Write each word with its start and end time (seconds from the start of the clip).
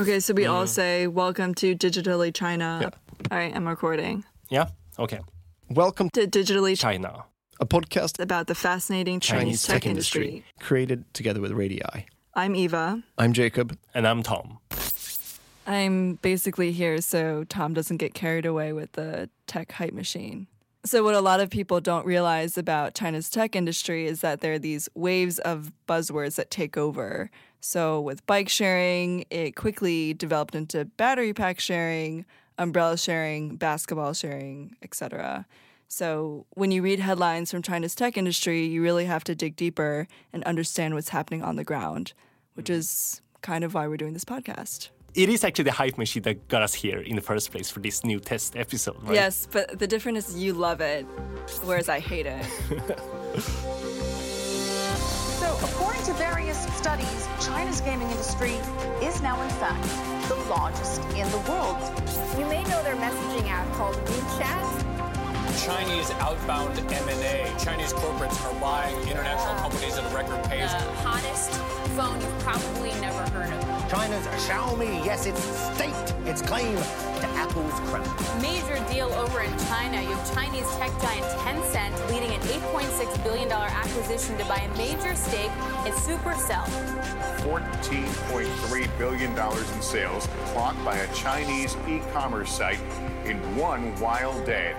Okay, 0.00 0.18
so 0.18 0.32
we 0.32 0.46
all 0.46 0.64
mm. 0.64 0.68
say 0.68 1.06
welcome 1.06 1.54
to 1.56 1.76
Digitally 1.76 2.32
China. 2.34 2.78
Yeah. 2.80 2.88
All 3.30 3.36
right, 3.36 3.54
I'm 3.54 3.68
recording. 3.68 4.24
Yeah? 4.48 4.70
Okay. 4.98 5.20
Welcome 5.68 6.08
to 6.10 6.26
To 6.26 6.38
Digitally 6.38 6.78
China 6.78 7.08
China. 7.08 7.24
a 7.60 7.66
podcast 7.66 8.18
about 8.18 8.46
the 8.46 8.54
fascinating 8.54 9.20
Chinese, 9.20 9.62
tech, 9.62 9.84
industry. 9.84 10.42
created 10.58 11.04
together 11.12 11.42
with 11.42 11.52
Radii. 11.52 12.06
I'm 12.34 12.56
Eva. 12.56 13.02
I'm 13.18 13.34
Jacob. 13.34 13.76
And 13.92 14.08
I'm 14.08 14.22
Tom. 14.22 14.58
I'm 15.66 16.14
basically 16.22 16.72
here 16.72 17.00
so 17.00 17.44
Tom 17.44 17.74
doesn't 17.74 17.98
get 17.98 18.14
carried 18.14 18.46
away 18.46 18.72
with 18.72 18.92
the 18.92 19.28
tech 19.46 19.70
hype 19.72 19.92
machine. 19.92 20.46
So, 20.84 21.04
what 21.04 21.14
a 21.14 21.20
lot 21.20 21.40
of 21.40 21.50
people 21.50 21.80
don't 21.80 22.06
realize 22.06 22.56
about 22.56 22.94
China's 22.94 23.28
tech 23.28 23.54
industry 23.54 24.06
is 24.06 24.22
that 24.22 24.40
there 24.40 24.54
are 24.54 24.58
these 24.58 24.88
waves 24.94 25.38
of 25.40 25.72
buzzwords 25.86 26.36
that 26.36 26.50
take 26.50 26.78
over. 26.78 27.30
So, 27.60 28.00
with 28.00 28.26
bike 28.26 28.48
sharing, 28.48 29.24
it 29.30 29.54
quickly 29.54 30.14
developed 30.14 30.54
into 30.54 30.86
battery 30.86 31.34
pack 31.34 31.60
sharing, 31.60 32.24
umbrella 32.56 32.96
sharing, 32.96 33.56
basketball 33.56 34.14
sharing, 34.14 34.76
etc. 34.82 35.46
So, 35.88 36.46
when 36.50 36.70
you 36.70 36.82
read 36.82 37.00
headlines 37.00 37.50
from 37.50 37.62
China's 37.62 37.94
tech 37.94 38.16
industry, 38.16 38.64
you 38.64 38.82
really 38.82 39.04
have 39.04 39.24
to 39.24 39.34
dig 39.34 39.56
deeper 39.56 40.08
and 40.32 40.42
understand 40.44 40.94
what's 40.94 41.10
happening 41.10 41.42
on 41.42 41.56
the 41.56 41.64
ground, 41.64 42.14
which 42.54 42.68
mm. 42.68 42.74
is 42.74 43.20
kind 43.42 43.62
of 43.62 43.74
why 43.74 43.86
we're 43.88 43.98
doing 43.98 44.14
this 44.14 44.24
podcast. 44.24 44.88
It 45.14 45.28
is 45.28 45.42
actually 45.42 45.64
the 45.64 45.72
hype 45.72 45.98
machine 45.98 46.22
that 46.22 46.48
got 46.48 46.62
us 46.62 46.72
here 46.72 47.00
in 47.00 47.16
the 47.16 47.22
first 47.22 47.50
place 47.50 47.68
for 47.68 47.80
this 47.80 48.04
new 48.04 48.20
test 48.20 48.56
episode, 48.56 49.02
right? 49.02 49.14
Yes, 49.14 49.46
but 49.50 49.78
the 49.78 49.86
difference 49.86 50.28
is 50.28 50.38
you 50.38 50.52
love 50.54 50.80
it, 50.80 51.04
whereas 51.64 51.88
I 51.88 51.98
hate 51.98 52.26
it. 52.26 52.46
So, 56.20 56.26
according 56.26 56.54
to 56.54 56.54
various 56.54 56.76
studies, 56.76 57.28
China's 57.40 57.80
gaming 57.80 58.10
industry 58.10 58.54
is 59.02 59.22
now, 59.22 59.40
in 59.42 59.50
fact, 59.56 59.82
the 60.28 60.36
largest 60.50 61.00
in 61.16 61.28
the 61.30 61.38
world. 61.48 61.80
You 62.38 62.46
may 62.46 62.62
know 62.64 62.82
their 62.82 62.96
messaging 62.96 63.48
app 63.48 63.70
called 63.74 63.96
WeChat. 63.96 64.90
Chinese 65.64 66.10
outbound 66.12 66.78
M&A. 66.78 67.52
Chinese 67.58 67.92
corporates 67.92 68.38
are 68.44 68.60
buying 68.60 68.96
international 69.08 69.54
companies 69.56 69.98
at 69.98 70.10
a 70.10 70.14
record 70.14 70.42
pace. 70.44 70.72
The 70.72 70.78
hottest 71.02 71.52
phone 71.96 72.20
you've 72.20 72.38
probably 72.40 72.92
never 73.00 73.22
heard 73.30 73.52
of. 73.52 73.90
China's 73.90 74.26
Xiaomi, 74.46 75.04
yes, 75.04 75.26
it's 75.26 75.42
staked 75.74 76.14
its 76.26 76.42
claim 76.42 76.76
to 76.76 77.26
Apple's 77.36 77.80
crown. 77.90 78.08
Major 78.40 78.78
deal 78.92 79.12
over 79.14 79.40
in 79.40 79.52
China. 79.68 80.00
You 80.00 80.14
have 80.14 80.34
Chinese 80.34 80.70
tech 80.76 80.92
giant 81.02 81.26
Tencent 81.42 82.10
leading 82.12 82.30
an 82.30 82.40
$8.6 82.40 82.89
billion 83.30 83.52
acquisition 83.52 84.36
to 84.36 84.44
buy 84.46 84.56
a 84.56 84.76
major 84.76 85.14
stake 85.14 85.52
in 85.86 85.92
Supercell. 85.92 86.64
$14.3 87.42 88.98
billion 88.98 89.30
in 89.30 89.82
sales 89.82 90.28
clocked 90.46 90.84
by 90.84 90.96
a 90.96 91.14
Chinese 91.14 91.76
e 91.88 92.00
commerce 92.12 92.50
site 92.50 92.80
in 93.24 93.36
one 93.56 93.94
wild 94.00 94.44
day. 94.44 94.74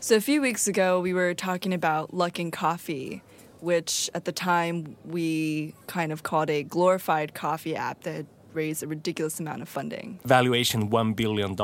So, 0.00 0.16
a 0.16 0.20
few 0.20 0.42
weeks 0.42 0.66
ago, 0.66 1.00
we 1.00 1.14
were 1.14 1.32
talking 1.32 1.72
about 1.72 2.12
Luckin 2.12 2.52
Coffee, 2.52 3.22
which 3.60 4.10
at 4.14 4.26
the 4.26 4.32
time 4.32 4.96
we 5.04 5.74
kind 5.86 6.12
of 6.12 6.22
called 6.22 6.50
a 6.50 6.62
glorified 6.62 7.32
coffee 7.32 7.74
app 7.74 8.02
that 8.02 8.26
had 8.48 8.56
raised 8.56 8.82
a 8.82 8.86
ridiculous 8.86 9.40
amount 9.40 9.62
of 9.62 9.68
funding. 9.68 10.18
Valuation 10.24 10.90
$1 10.90 11.16
billion 11.16 11.56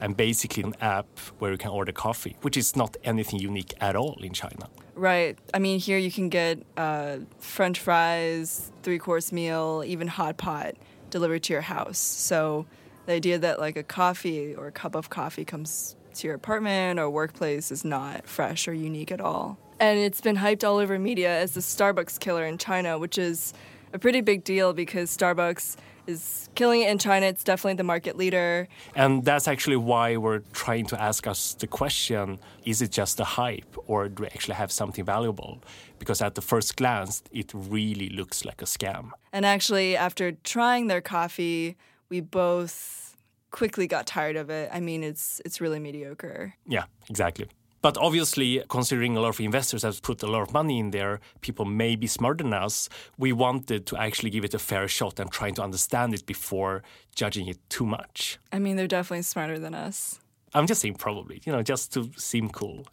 and 0.00 0.16
basically 0.16 0.62
an 0.62 0.74
app 0.80 1.06
where 1.38 1.52
you 1.52 1.58
can 1.58 1.70
order 1.70 1.92
coffee, 1.92 2.36
which 2.42 2.56
is 2.56 2.76
not 2.76 2.96
anything 3.04 3.40
unique 3.40 3.74
at 3.80 3.96
all 3.96 4.18
in 4.22 4.32
China. 4.32 4.68
Right. 4.94 5.38
I 5.52 5.58
mean, 5.58 5.78
here 5.78 5.98
you 5.98 6.10
can 6.10 6.28
get 6.28 6.62
uh, 6.76 7.18
French 7.38 7.80
fries, 7.80 8.72
three 8.82 8.98
course 8.98 9.32
meal, 9.32 9.82
even 9.86 10.08
hot 10.08 10.36
pot 10.36 10.74
delivered 11.10 11.42
to 11.44 11.52
your 11.52 11.62
house. 11.62 11.98
So 11.98 12.66
the 13.06 13.12
idea 13.12 13.38
that 13.38 13.58
like 13.60 13.76
a 13.76 13.82
coffee 13.82 14.54
or 14.54 14.66
a 14.66 14.72
cup 14.72 14.94
of 14.94 15.10
coffee 15.10 15.44
comes 15.44 15.96
to 16.14 16.26
your 16.26 16.36
apartment 16.36 16.98
or 16.98 17.10
workplace 17.10 17.70
is 17.70 17.84
not 17.84 18.26
fresh 18.26 18.66
or 18.66 18.72
unique 18.72 19.12
at 19.12 19.20
all. 19.20 19.58
And 19.78 19.98
it's 19.98 20.22
been 20.22 20.36
hyped 20.36 20.66
all 20.66 20.78
over 20.78 20.98
media 20.98 21.38
as 21.38 21.52
the 21.52 21.60
Starbucks 21.60 22.18
killer 22.18 22.46
in 22.46 22.56
China, 22.56 22.98
which 22.98 23.18
is 23.18 23.52
a 23.92 23.98
pretty 23.98 24.20
big 24.20 24.44
deal 24.44 24.72
because 24.72 25.16
Starbucks 25.16 25.76
is 26.06 26.48
killing 26.54 26.82
it 26.82 26.90
in 26.90 26.98
China. 26.98 27.26
It's 27.26 27.44
definitely 27.44 27.74
the 27.74 27.84
market 27.84 28.16
leader. 28.16 28.68
And 28.94 29.24
that's 29.24 29.48
actually 29.48 29.76
why 29.76 30.16
we're 30.16 30.42
trying 30.52 30.86
to 30.86 31.00
ask 31.00 31.26
us 31.26 31.54
the 31.54 31.66
question 31.66 32.38
is 32.64 32.82
it 32.82 32.90
just 32.90 33.20
a 33.20 33.24
hype 33.24 33.76
or 33.86 34.08
do 34.08 34.22
we 34.22 34.28
actually 34.28 34.54
have 34.54 34.72
something 34.72 35.04
valuable? 35.04 35.62
Because 35.98 36.22
at 36.22 36.34
the 36.34 36.42
first 36.42 36.76
glance, 36.76 37.22
it 37.32 37.50
really 37.54 38.08
looks 38.10 38.44
like 38.44 38.62
a 38.62 38.66
scam. 38.66 39.10
And 39.32 39.44
actually, 39.46 39.96
after 39.96 40.32
trying 40.32 40.88
their 40.88 41.00
coffee, 41.00 41.76
we 42.08 42.20
both 42.20 43.16
quickly 43.50 43.86
got 43.86 44.06
tired 44.06 44.36
of 44.36 44.50
it. 44.50 44.68
I 44.72 44.80
mean, 44.80 45.02
it's 45.02 45.40
it's 45.44 45.60
really 45.60 45.78
mediocre. 45.78 46.54
Yeah, 46.66 46.84
exactly. 47.08 47.48
But 47.82 47.96
obviously, 47.98 48.62
considering 48.68 49.16
a 49.16 49.20
lot 49.20 49.28
of 49.28 49.40
investors 49.40 49.82
have 49.82 50.02
put 50.02 50.22
a 50.22 50.26
lot 50.26 50.42
of 50.42 50.52
money 50.52 50.78
in 50.78 50.90
there, 50.90 51.20
people 51.40 51.64
may 51.64 51.94
be 51.94 52.06
smarter 52.06 52.42
than 52.42 52.52
us. 52.52 52.88
We 53.18 53.32
wanted 53.32 53.86
to 53.86 53.96
actually 53.96 54.30
give 54.30 54.44
it 54.44 54.54
a 54.54 54.58
fair 54.58 54.88
shot 54.88 55.20
and 55.20 55.30
trying 55.30 55.54
to 55.54 55.62
understand 55.62 56.14
it 56.14 56.26
before 56.26 56.82
judging 57.14 57.46
it 57.48 57.58
too 57.68 57.86
much. 57.86 58.38
I 58.52 58.58
mean, 58.58 58.76
they're 58.76 58.88
definitely 58.88 59.22
smarter 59.22 59.58
than 59.58 59.74
us. 59.74 60.18
I'm 60.54 60.66
just 60.66 60.80
saying 60.80 60.94
probably, 60.94 61.42
you 61.44 61.52
know, 61.52 61.62
just 61.62 61.92
to 61.94 62.10
seem 62.16 62.48
cool. 62.48 62.86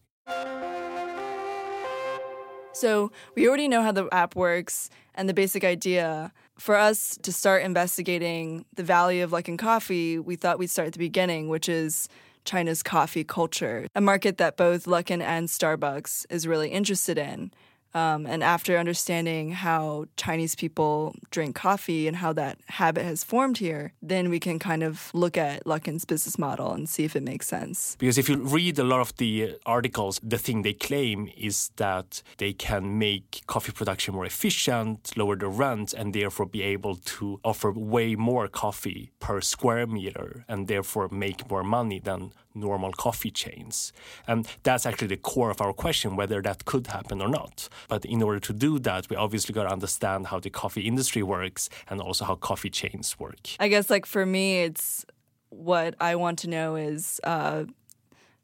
So, 2.76 3.12
we 3.36 3.48
already 3.48 3.68
know 3.68 3.84
how 3.84 3.92
the 3.92 4.10
app 4.12 4.36
works 4.36 4.90
and 5.16 5.30
the 5.30 5.34
basic 5.34 5.64
idea. 5.64 6.34
For 6.58 6.76
us 6.76 7.18
to 7.22 7.32
start 7.32 7.64
investigating 7.64 8.66
the 8.76 8.84
value 8.84 9.24
of 9.24 9.32
Luckin 9.32 9.58
Coffee, 9.58 10.20
we 10.20 10.36
thought 10.36 10.60
we'd 10.60 10.70
start 10.70 10.88
at 10.88 10.94
the 10.94 11.00
beginning, 11.00 11.50
which 11.50 11.70
is 11.70 12.10
China's 12.46 12.84
coffee 12.84 13.24
culture, 13.24 13.88
a 13.96 14.02
market 14.02 14.38
that 14.38 14.58
both 14.58 14.86
Luckin 14.86 15.22
and 15.22 15.48
Starbucks 15.48 16.26
is 16.30 16.48
really 16.48 16.70
interested 16.70 17.18
in. 17.18 17.52
Um, 17.94 18.26
and 18.26 18.44
after 18.44 18.78
understanding 18.78 19.52
how 19.52 20.06
Chinese 20.18 20.56
people 20.56 21.16
drink 21.32 21.56
coffee 21.56 22.08
and 22.08 22.18
how 22.18 22.34
that 22.34 22.58
habit 22.68 23.04
has 23.04 23.24
formed 23.24 23.58
here, 23.58 23.94
then 24.02 24.30
we 24.30 24.40
can 24.40 24.60
kind 24.60 24.84
of 24.84 25.12
look 25.14 25.38
at 25.38 25.66
Luckin's 25.68 26.06
business 26.06 26.40
model 26.40 26.72
and 26.72 26.90
see 26.90 27.04
if 27.04 27.16
it 27.16 27.24
makes 27.24 27.48
sense. 27.48 27.96
Because 28.00 28.18
if 28.18 28.28
you 28.30 28.38
read 28.38 28.80
a 28.80 28.84
lot 28.84 29.02
of 29.02 29.16
the 29.18 29.58
articles, 29.66 30.20
the 30.24 30.38
thing 30.38 30.64
they 30.64 30.74
claim 30.74 31.30
is 31.38 31.70
that 31.76 32.24
they 32.38 32.54
can 32.54 32.98
make 32.98 33.44
coffee 33.48 33.72
production 33.72 34.14
more 34.14 34.26
efficient, 34.26 35.16
lower 35.16 35.36
the 35.36 35.48
rent, 35.48 35.94
and 35.94 36.14
therefore 36.14 36.46
be 36.46 36.64
able 36.64 36.96
to 36.96 37.40
offer 37.44 37.72
way 37.72 38.16
more 38.16 38.48
coffee 38.48 39.12
per 39.20 39.42
square 39.42 39.86
meter 39.86 40.46
and 40.48 40.68
therefore 40.68 41.10
make 41.10 41.50
more 41.50 41.64
money 41.64 42.00
than 42.00 42.32
normal 42.56 42.92
coffee 42.92 43.32
chains. 43.32 43.94
And 44.28 44.48
that's 44.64 44.86
actually 44.86 45.08
the 45.08 45.18
core 45.18 45.50
of 45.50 45.62
our 45.62 45.74
question 45.74 46.16
whether 46.16 46.42
that 46.42 46.66
could 46.66 46.88
happen 46.88 47.22
or 47.22 47.28
not. 47.28 47.70
But 47.88 48.06
in 48.06 48.22
order 48.22 48.40
to 48.42 48.54
do 48.54 48.80
that, 48.80 49.10
we 49.10 49.16
obviously 49.16 49.54
got 49.54 49.64
to 49.64 49.72
understand 49.72 50.28
how 50.28 50.40
the 50.40 50.50
coffee 50.50 50.82
industry 50.82 51.24
works 51.24 51.70
and 51.90 52.02
also 52.02 52.26
how 52.26 52.36
coffee 52.36 52.70
chains 52.70 53.20
work. 53.20 53.50
I 53.60 53.68
guess, 53.68 53.90
like, 53.90 54.06
for 54.06 54.26
me, 54.26 54.64
it's 54.64 55.06
what 55.50 55.96
I 56.00 56.16
want 56.16 56.40
to 56.40 56.50
know 56.50 56.76
is 56.76 57.20
uh, 57.24 57.66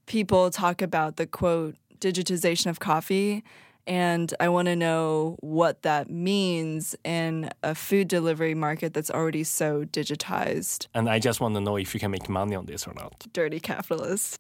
people 0.06 0.50
talk 0.52 0.82
about 0.82 1.16
the 1.16 1.26
quote, 1.26 1.76
digitization 2.00 2.68
of 2.68 2.80
coffee. 2.80 3.44
And 3.90 4.32
I 4.40 4.50
want 4.50 4.68
to 4.68 4.76
know 4.76 5.36
what 5.40 5.82
that 5.82 6.12
means 6.12 6.96
in 7.04 7.50
a 7.64 7.74
food 7.74 8.08
delivery 8.08 8.54
market 8.54 8.94
that's 8.94 9.10
already 9.10 9.44
so 9.44 9.84
digitized. 9.84 10.86
And 10.94 11.10
I 11.10 11.18
just 11.18 11.42
want 11.42 11.56
to 11.56 11.62
know 11.62 11.76
if 11.76 11.96
you 11.96 12.00
can 12.00 12.12
make 12.12 12.30
money 12.30 12.56
on 12.56 12.68
this 12.68 12.88
or 12.88 12.94
not. 12.94 13.26
Dirty 13.34 13.60
capitalist. 13.60 14.40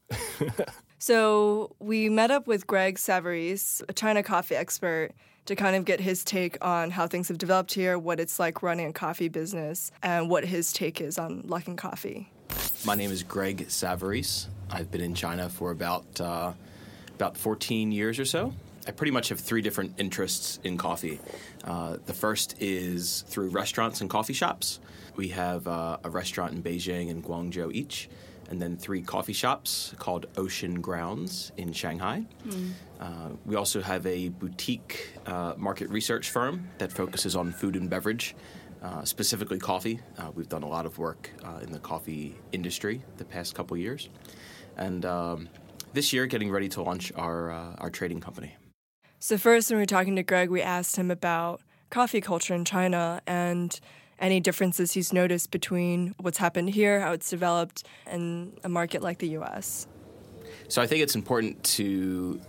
so 0.99 1.75
we 1.79 2.09
met 2.09 2.29
up 2.29 2.45
with 2.45 2.67
Greg 2.67 2.97
Savarese, 2.97 3.81
a 3.89 3.93
China 3.93 4.21
coffee 4.21 4.55
expert, 4.55 5.13
to 5.47 5.55
kind 5.55 5.75
of 5.75 5.83
get 5.83 5.99
his 5.99 6.23
take 6.23 6.63
on 6.63 6.91
how 6.91 7.07
things 7.07 7.27
have 7.27 7.39
developed 7.39 7.73
here, 7.73 7.97
what 7.97 8.19
it's 8.19 8.37
like 8.39 8.61
running 8.61 8.85
a 8.85 8.93
coffee 8.93 9.29
business, 9.29 9.91
and 10.03 10.29
what 10.29 10.45
his 10.45 10.71
take 10.71 11.01
is 11.01 11.17
on 11.17 11.41
Luckin 11.41 11.75
Coffee. 11.75 12.31
My 12.85 12.93
name 12.93 13.09
is 13.09 13.23
Greg 13.23 13.65
Savarese. 13.67 14.45
I've 14.69 14.91
been 14.91 15.01
in 15.01 15.15
China 15.15 15.49
for 15.49 15.71
about 15.71 16.21
uh, 16.21 16.53
about 17.15 17.35
14 17.35 17.91
years 17.91 18.19
or 18.19 18.25
so. 18.25 18.53
I 18.89 18.91
pretty 18.91 19.11
much 19.11 19.29
have 19.29 19.39
three 19.39 19.61
different 19.61 19.99
interests 19.99 20.59
in 20.63 20.75
coffee. 20.75 21.19
Uh, 21.63 21.97
the 22.07 22.13
first 22.13 22.55
is 22.59 23.23
through 23.27 23.49
restaurants 23.49 24.01
and 24.01 24.09
coffee 24.09 24.33
shops. 24.33 24.79
We 25.15 25.27
have 25.27 25.67
uh, 25.67 25.97
a 26.03 26.09
restaurant 26.09 26.53
in 26.53 26.63
Beijing 26.63 27.11
and 27.11 27.23
Guangzhou 27.23 27.71
each, 27.71 28.09
and 28.49 28.59
then 28.59 28.77
three 28.77 29.03
coffee 29.03 29.33
shops 29.33 29.93
called 29.99 30.25
Ocean 30.37 30.81
Grounds 30.81 31.51
in 31.55 31.71
Shanghai. 31.71 32.25
Uh, 32.99 33.29
we 33.45 33.55
also 33.55 33.79
have 33.79 34.07
a 34.07 34.29
boutique 34.29 35.13
uh, 35.27 35.53
market 35.55 35.87
research 35.91 36.31
firm 36.31 36.67
that 36.79 36.91
focuses 36.91 37.35
on 37.35 37.51
food 37.51 37.75
and 37.75 37.91
beverage, 37.91 38.35
uh, 38.81 39.05
specifically 39.05 39.59
coffee. 39.59 39.99
Uh, 40.17 40.31
we've 40.33 40.49
done 40.49 40.63
a 40.63 40.67
lot 40.67 40.87
of 40.87 40.97
work 40.97 41.29
uh, 41.45 41.59
in 41.61 41.71
the 41.71 41.79
coffee 41.79 42.35
industry 42.53 43.03
the 43.17 43.25
past 43.25 43.53
couple 43.53 43.77
years. 43.77 44.09
And 44.77 45.05
um, 45.05 45.47
This 45.93 46.11
year, 46.13 46.25
getting 46.27 46.49
ready 46.51 46.69
to 46.69 46.81
launch 46.83 47.11
our 47.15 47.51
uh, 47.51 47.75
our 47.83 47.89
trading 47.91 48.21
company. 48.21 48.51
So 49.21 49.37
first, 49.37 49.69
when 49.69 49.77
we 49.77 49.81
were 49.81 49.85
talking 49.85 50.15
to 50.15 50.23
Greg, 50.23 50.49
we 50.49 50.61
asked 50.61 50.95
him 50.95 51.11
about 51.11 51.61
coffee 51.89 52.21
culture 52.21 52.53
in 52.53 52.63
China 52.63 53.21
and 53.27 53.77
any 54.17 54.39
differences 54.39 54.93
he's 54.93 55.11
noticed 55.11 55.51
between 55.51 56.15
what's 56.19 56.37
happened 56.37 56.69
here, 56.69 57.01
how 57.01 57.11
it's 57.11 57.29
developed, 57.29 57.85
and 58.07 58.57
a 58.63 58.69
market 58.69 59.01
like 59.01 59.17
the 59.17 59.27
U.S. 59.29 59.87
So 60.69 60.81
I 60.81 60.87
think 60.87 61.03
it's 61.03 61.15
important 61.15 61.61
to 61.75 62.39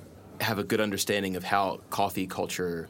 have 0.41 0.61
a 0.61 0.65
good 0.65 0.81
understanding 0.81 1.35
of 1.35 1.43
how 1.43 1.81
coffee 1.91 2.29
culture 2.29 2.89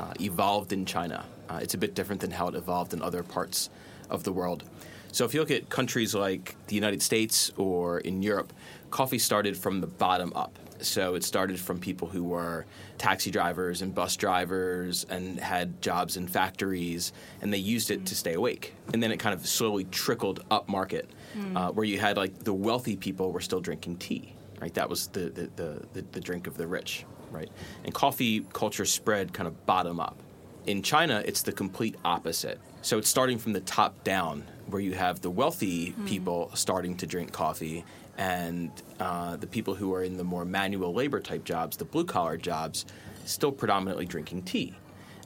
uh, 0.00 0.12
evolved 0.20 0.72
in 0.72 0.84
China. 0.84 1.24
Uh, 1.48 1.60
it's 1.62 1.74
a 1.74 1.78
bit 1.78 1.94
different 1.94 2.20
than 2.20 2.32
how 2.32 2.48
it 2.48 2.56
evolved 2.56 2.92
in 2.92 3.00
other 3.00 3.22
parts 3.22 3.70
of 4.10 4.24
the 4.24 4.32
world. 4.32 4.64
So 5.12 5.24
if 5.24 5.34
you 5.34 5.40
look 5.40 5.52
at 5.52 5.70
countries 5.70 6.16
like 6.16 6.56
the 6.66 6.74
United 6.74 7.00
States 7.00 7.52
or 7.56 8.00
in 8.00 8.22
Europe, 8.22 8.52
coffee 8.90 9.20
started 9.20 9.56
from 9.56 9.80
the 9.80 9.86
bottom 9.86 10.32
up. 10.34 10.58
So 10.80 11.14
it 11.14 11.24
started 11.24 11.58
from 11.58 11.78
people 11.78 12.08
who 12.08 12.24
were 12.24 12.66
taxi 12.98 13.30
drivers 13.30 13.80
and 13.82 13.94
bus 13.94 14.16
drivers 14.16 15.04
and 15.08 15.38
had 15.38 15.80
jobs 15.80 16.16
in 16.16 16.26
factories, 16.26 17.12
and 17.40 17.52
they 17.52 17.58
used 17.58 17.90
it 17.90 18.06
to 18.06 18.14
stay 18.14 18.34
awake. 18.34 18.74
And 18.92 19.02
then 19.02 19.12
it 19.12 19.18
kind 19.18 19.34
of 19.34 19.46
slowly 19.46 19.84
trickled 19.84 20.44
up 20.50 20.68
market, 20.68 21.08
mm. 21.36 21.56
uh, 21.56 21.72
where 21.72 21.84
you 21.84 21.98
had 21.98 22.16
like 22.16 22.44
the 22.44 22.52
wealthy 22.52 22.96
people 22.96 23.32
were 23.32 23.40
still 23.40 23.60
drinking 23.60 23.96
tea, 23.96 24.34
right? 24.60 24.74
That 24.74 24.88
was 24.88 25.06
the, 25.08 25.30
the, 25.30 25.50
the, 25.56 25.86
the, 25.92 26.04
the 26.12 26.20
drink 26.20 26.46
of 26.46 26.56
the 26.56 26.66
rich, 26.66 27.04
right? 27.30 27.50
And 27.84 27.94
coffee 27.94 28.44
culture 28.52 28.84
spread 28.84 29.32
kind 29.32 29.46
of 29.46 29.66
bottom 29.66 30.00
up. 30.00 30.18
In 30.66 30.82
China, 30.82 31.22
it's 31.24 31.42
the 31.42 31.52
complete 31.52 31.96
opposite. 32.04 32.58
So 32.82 32.98
it's 32.98 33.08
starting 33.08 33.38
from 33.38 33.52
the 33.52 33.60
top 33.60 34.02
down, 34.04 34.44
where 34.66 34.80
you 34.80 34.94
have 34.94 35.20
the 35.20 35.30
wealthy 35.30 35.92
mm. 35.92 36.06
people 36.06 36.50
starting 36.54 36.96
to 36.96 37.06
drink 37.06 37.32
coffee, 37.32 37.84
and 38.16 38.70
uh, 39.00 39.36
the 39.36 39.46
people 39.46 39.74
who 39.74 39.92
are 39.94 40.02
in 40.02 40.16
the 40.16 40.24
more 40.24 40.44
manual 40.44 40.92
labor 40.92 41.20
type 41.20 41.44
jobs, 41.44 41.76
the 41.76 41.84
blue 41.84 42.04
collar 42.04 42.36
jobs, 42.36 42.86
still 43.24 43.52
predominantly 43.52 44.06
drinking 44.06 44.42
tea. 44.42 44.74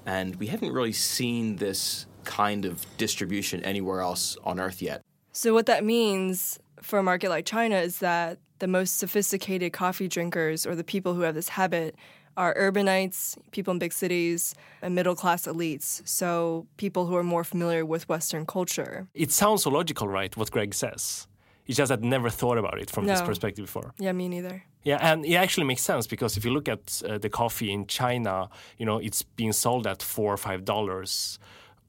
And 0.06 0.36
we 0.36 0.46
haven't 0.46 0.72
really 0.72 0.92
seen 0.92 1.56
this 1.56 2.06
kind 2.24 2.64
of 2.64 2.84
distribution 2.96 3.62
anywhere 3.64 4.00
else 4.00 4.36
on 4.44 4.58
Earth 4.58 4.82
yet. 4.82 5.02
So, 5.32 5.54
what 5.54 5.66
that 5.66 5.84
means 5.84 6.58
for 6.82 6.98
a 6.98 7.02
market 7.02 7.28
like 7.28 7.44
China 7.44 7.76
is 7.76 7.98
that 7.98 8.38
the 8.58 8.66
most 8.66 8.98
sophisticated 8.98 9.72
coffee 9.72 10.08
drinkers 10.08 10.66
or 10.66 10.74
the 10.74 10.84
people 10.84 11.14
who 11.14 11.20
have 11.22 11.34
this 11.34 11.50
habit 11.50 11.94
are 12.36 12.54
urbanites, 12.54 13.36
people 13.52 13.72
in 13.72 13.78
big 13.78 13.92
cities, 13.92 14.54
and 14.82 14.94
middle 14.94 15.14
class 15.14 15.46
elites. 15.46 16.06
So, 16.08 16.66
people 16.76 17.06
who 17.06 17.14
are 17.14 17.22
more 17.22 17.44
familiar 17.44 17.84
with 17.84 18.08
Western 18.08 18.46
culture. 18.46 19.06
It 19.14 19.30
sounds 19.30 19.62
so 19.62 19.70
logical, 19.70 20.08
right? 20.08 20.36
What 20.36 20.50
Greg 20.50 20.74
says. 20.74 21.27
It's 21.68 21.76
just 21.76 21.92
I'd 21.92 22.02
never 22.02 22.30
thought 22.30 22.58
about 22.58 22.78
it 22.80 22.90
from 22.90 23.04
no. 23.06 23.12
this 23.12 23.22
perspective 23.22 23.66
before. 23.66 23.92
Yeah, 23.98 24.12
me 24.12 24.28
neither. 24.28 24.64
Yeah, 24.82 24.98
and 25.00 25.24
it 25.24 25.34
actually 25.34 25.66
makes 25.66 25.82
sense 25.82 26.06
because 26.06 26.36
if 26.38 26.44
you 26.44 26.50
look 26.50 26.68
at 26.68 27.02
uh, 27.06 27.18
the 27.18 27.28
coffee 27.28 27.70
in 27.70 27.86
China, 27.86 28.48
you 28.78 28.86
know, 28.86 28.98
it's 28.98 29.22
being 29.22 29.52
sold 29.52 29.86
at 29.86 30.02
four 30.02 30.32
or 30.32 30.38
five 30.38 30.64
dollars, 30.64 31.38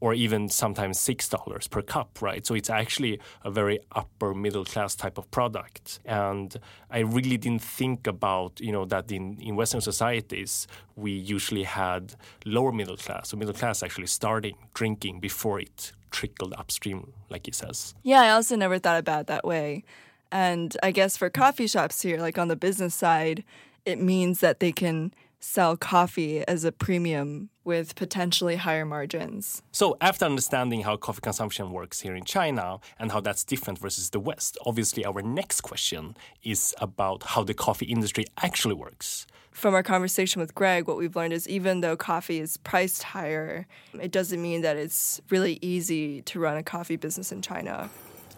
or 0.01 0.13
even 0.13 0.49
sometimes 0.49 0.99
six 0.99 1.29
dollars 1.29 1.67
per 1.67 1.81
cup, 1.81 2.21
right? 2.21 2.45
So 2.45 2.55
it's 2.55 2.69
actually 2.69 3.19
a 3.43 3.51
very 3.51 3.79
upper 3.93 4.33
middle 4.33 4.65
class 4.65 4.95
type 4.95 5.17
of 5.17 5.29
product. 5.31 5.99
And 6.05 6.55
I 6.89 6.99
really 6.99 7.37
didn't 7.37 7.61
think 7.61 8.07
about, 8.07 8.59
you 8.59 8.71
know, 8.71 8.85
that 8.85 9.11
in, 9.11 9.37
in 9.41 9.55
Western 9.55 9.81
societies 9.81 10.67
we 10.95 11.11
usually 11.11 11.63
had 11.63 12.15
lower 12.45 12.73
middle 12.73 12.97
class, 12.97 13.29
so 13.29 13.37
middle 13.37 13.53
class 13.53 13.81
actually 13.83 14.07
starting 14.07 14.55
drinking 14.73 15.21
before 15.21 15.59
it 15.61 15.93
trickled 16.11 16.53
upstream, 16.57 17.13
like 17.29 17.45
he 17.45 17.51
says. 17.51 17.95
Yeah, 18.03 18.21
I 18.21 18.29
also 18.29 18.55
never 18.55 18.79
thought 18.79 18.99
about 18.99 19.27
that 19.27 19.45
way. 19.45 19.83
And 20.31 20.75
I 20.83 20.91
guess 20.91 21.17
for 21.17 21.29
coffee 21.29 21.67
shops 21.67 22.01
here, 22.01 22.19
like 22.19 22.37
on 22.37 22.47
the 22.47 22.55
business 22.55 22.93
side, 22.93 23.43
it 23.85 23.99
means 23.99 24.39
that 24.41 24.59
they 24.59 24.71
can 24.71 25.13
sell 25.39 25.77
coffee 25.77 26.45
as 26.47 26.63
a 26.63 26.71
premium 26.71 27.49
with 27.69 27.93
potentially 27.93 28.55
higher 28.55 28.85
margins. 28.85 29.61
So, 29.71 29.85
after 30.01 30.25
understanding 30.25 30.81
how 30.81 30.97
coffee 30.97 31.21
consumption 31.21 31.65
works 31.71 31.97
here 32.01 32.15
in 32.15 32.25
China 32.25 32.65
and 32.99 33.11
how 33.13 33.21
that's 33.21 33.43
different 33.43 33.77
versus 33.85 34.09
the 34.09 34.19
West, 34.19 34.57
obviously 34.65 35.05
our 35.05 35.21
next 35.21 35.61
question 35.61 36.17
is 36.43 36.61
about 36.87 37.19
how 37.33 37.41
the 37.43 37.53
coffee 37.53 37.85
industry 37.85 38.25
actually 38.47 38.73
works 38.73 39.27
from 39.51 39.73
our 39.75 39.83
conversation 39.83 40.39
with 40.39 40.55
Greg, 40.55 40.87
what 40.87 40.97
we've 40.97 41.15
learned 41.15 41.33
is 41.33 41.47
even 41.49 41.81
though 41.81 41.97
coffee 41.97 42.39
is 42.39 42.55
priced 42.57 43.03
higher, 43.03 43.67
it 43.99 44.11
doesn't 44.11 44.41
mean 44.41 44.61
that 44.61 44.77
it's 44.77 45.21
really 45.29 45.59
easy 45.61 46.21
to 46.23 46.39
run 46.39 46.55
a 46.55 46.63
coffee 46.63 46.95
business 46.95 47.31
in 47.31 47.41
China. 47.41 47.89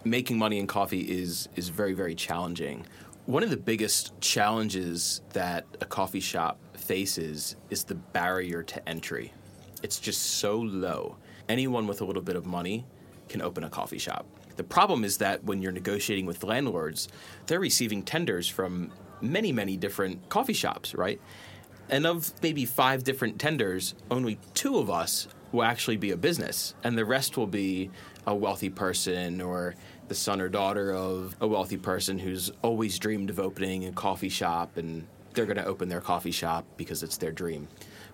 Making 0.03 0.39
money 0.39 0.57
in 0.57 0.65
coffee 0.65 1.01
is 1.01 1.47
is 1.55 1.69
very 1.69 1.93
very 1.93 2.15
challenging. 2.15 2.85
One 3.31 3.43
of 3.43 3.49
the 3.49 3.55
biggest 3.55 4.19
challenges 4.19 5.21
that 5.31 5.65
a 5.79 5.85
coffee 5.85 6.19
shop 6.19 6.59
faces 6.75 7.55
is 7.69 7.85
the 7.85 7.95
barrier 7.95 8.61
to 8.61 8.89
entry. 8.89 9.31
It's 9.81 9.99
just 9.99 10.21
so 10.21 10.59
low. 10.59 11.15
Anyone 11.47 11.87
with 11.87 12.01
a 12.01 12.03
little 12.03 12.21
bit 12.21 12.35
of 12.35 12.45
money 12.45 12.85
can 13.29 13.41
open 13.41 13.63
a 13.63 13.69
coffee 13.69 13.99
shop. 13.99 14.25
The 14.57 14.65
problem 14.65 15.05
is 15.05 15.19
that 15.19 15.45
when 15.45 15.61
you're 15.61 15.71
negotiating 15.71 16.25
with 16.25 16.43
landlords, 16.43 17.07
they're 17.47 17.61
receiving 17.61 18.03
tenders 18.03 18.49
from 18.49 18.91
many, 19.21 19.53
many 19.53 19.77
different 19.77 20.27
coffee 20.27 20.51
shops, 20.51 20.93
right? 20.93 21.21
And 21.87 22.05
of 22.05 22.33
maybe 22.43 22.65
five 22.65 23.05
different 23.05 23.39
tenders, 23.39 23.95
only 24.11 24.39
two 24.55 24.77
of 24.77 24.89
us 24.89 25.29
will 25.51 25.63
actually 25.63 25.97
be 25.97 26.11
a 26.11 26.17
business, 26.17 26.73
and 26.83 26.97
the 26.97 27.05
rest 27.05 27.37
will 27.37 27.47
be 27.47 27.89
a 28.25 28.35
wealthy 28.35 28.69
person 28.69 29.41
or 29.41 29.75
the 30.07 30.15
son 30.15 30.41
or 30.41 30.49
daughter 30.49 30.93
of 30.93 31.35
a 31.41 31.47
wealthy 31.47 31.77
person 31.77 32.19
who's 32.19 32.51
always 32.61 32.99
dreamed 32.99 33.29
of 33.29 33.39
opening 33.39 33.85
a 33.85 33.91
coffee 33.91 34.29
shop 34.29 34.77
and 34.77 35.07
they're 35.33 35.45
going 35.45 35.57
to 35.57 35.65
open 35.65 35.89
their 35.89 36.01
coffee 36.01 36.31
shop 36.31 36.65
because 36.77 37.03
it's 37.03 37.17
their 37.17 37.31
dream. 37.31 37.67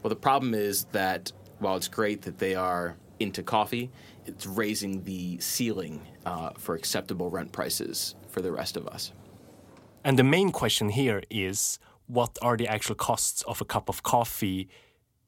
Well, 0.04 0.10
the 0.10 0.16
problem 0.16 0.54
is 0.54 0.86
that 0.92 1.31
while 1.60 1.75
it's 1.75 1.88
great 1.88 2.22
that 2.22 2.38
they 2.38 2.56
are 2.56 2.95
into 3.19 3.42
coffee, 3.42 3.89
it's 4.25 4.45
raising 4.45 5.04
the 5.04 5.39
ceiling 5.39 6.01
uh, 6.25 6.51
for 6.57 6.75
acceptable 6.75 7.30
rent 7.30 7.51
prices 7.51 8.16
for 8.30 8.42
the 8.42 8.51
rest 8.51 8.78
of 8.78 8.88
us. 8.88 9.12
And 10.04 10.19
the 10.19 10.24
main 10.24 10.51
question 10.51 10.89
here 10.89 11.24
is 11.30 11.80
what 12.06 12.38
are 12.42 12.56
the 12.56 12.68
actual 12.68 12.95
costs 12.95 13.42
of 13.44 13.60
a 13.60 13.66
cup 13.66 13.89
of 13.89 14.04
coffee? 14.04 14.69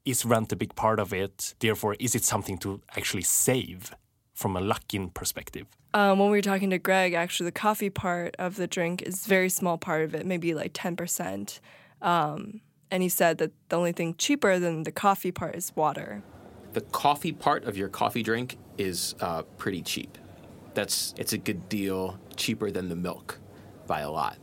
Is 0.06 0.25
rent 0.25 0.51
a 0.51 0.56
big 0.56 0.75
part 0.75 1.00
of 1.00 1.13
it? 1.13 1.54
Therefore, 1.60 1.96
is 2.00 2.16
it 2.16 2.24
something 2.24 2.57
to 2.60 2.81
actually 2.98 3.24
save 3.24 3.96
from 4.34 4.56
a 4.56 4.62
Luckin 4.62 5.13
perspective? 5.13 5.68
Um, 5.94 6.19
when 6.19 6.30
we 6.31 6.38
were 6.38 6.42
talking 6.42 6.69
to 6.69 6.78
Greg, 6.78 7.13
actually, 7.13 7.46
the 7.46 7.60
coffee 7.60 7.90
part 7.90 8.36
of 8.40 8.56
the 8.56 8.68
drink 8.68 9.01
is 9.01 9.25
a 9.25 9.30
very 9.30 9.50
small 9.50 9.78
part 9.78 10.04
of 10.04 10.16
it, 10.16 10.25
maybe 10.25 10.54
like 10.54 10.74
10%. 10.74 11.60
Um, 12.01 12.62
and 12.92 13.04
he 13.04 13.10
said 13.10 13.38
that 13.40 13.51
the 13.69 13.75
only 13.75 13.92
thing 13.92 14.16
cheaper 14.18 14.58
than 14.60 14.84
the 14.84 14.91
coffee 14.91 15.32
part 15.32 15.56
is 15.56 15.72
water. 15.75 16.24
The 16.74 16.82
coffee 16.82 17.32
part 17.32 17.65
of 17.65 17.77
your 17.77 17.89
coffee 17.89 18.24
drink 18.24 18.58
is 18.77 19.15
uh, 19.20 19.44
pretty 19.58 19.82
cheap. 19.82 20.18
That's 20.75 21.13
it's 21.18 21.34
a 21.34 21.38
good 21.38 21.68
deal, 21.68 22.20
cheaper 22.36 22.72
than 22.72 22.89
the 22.89 22.96
milk 22.96 23.39
by 23.88 24.01
a 24.01 24.12
lot 24.12 24.38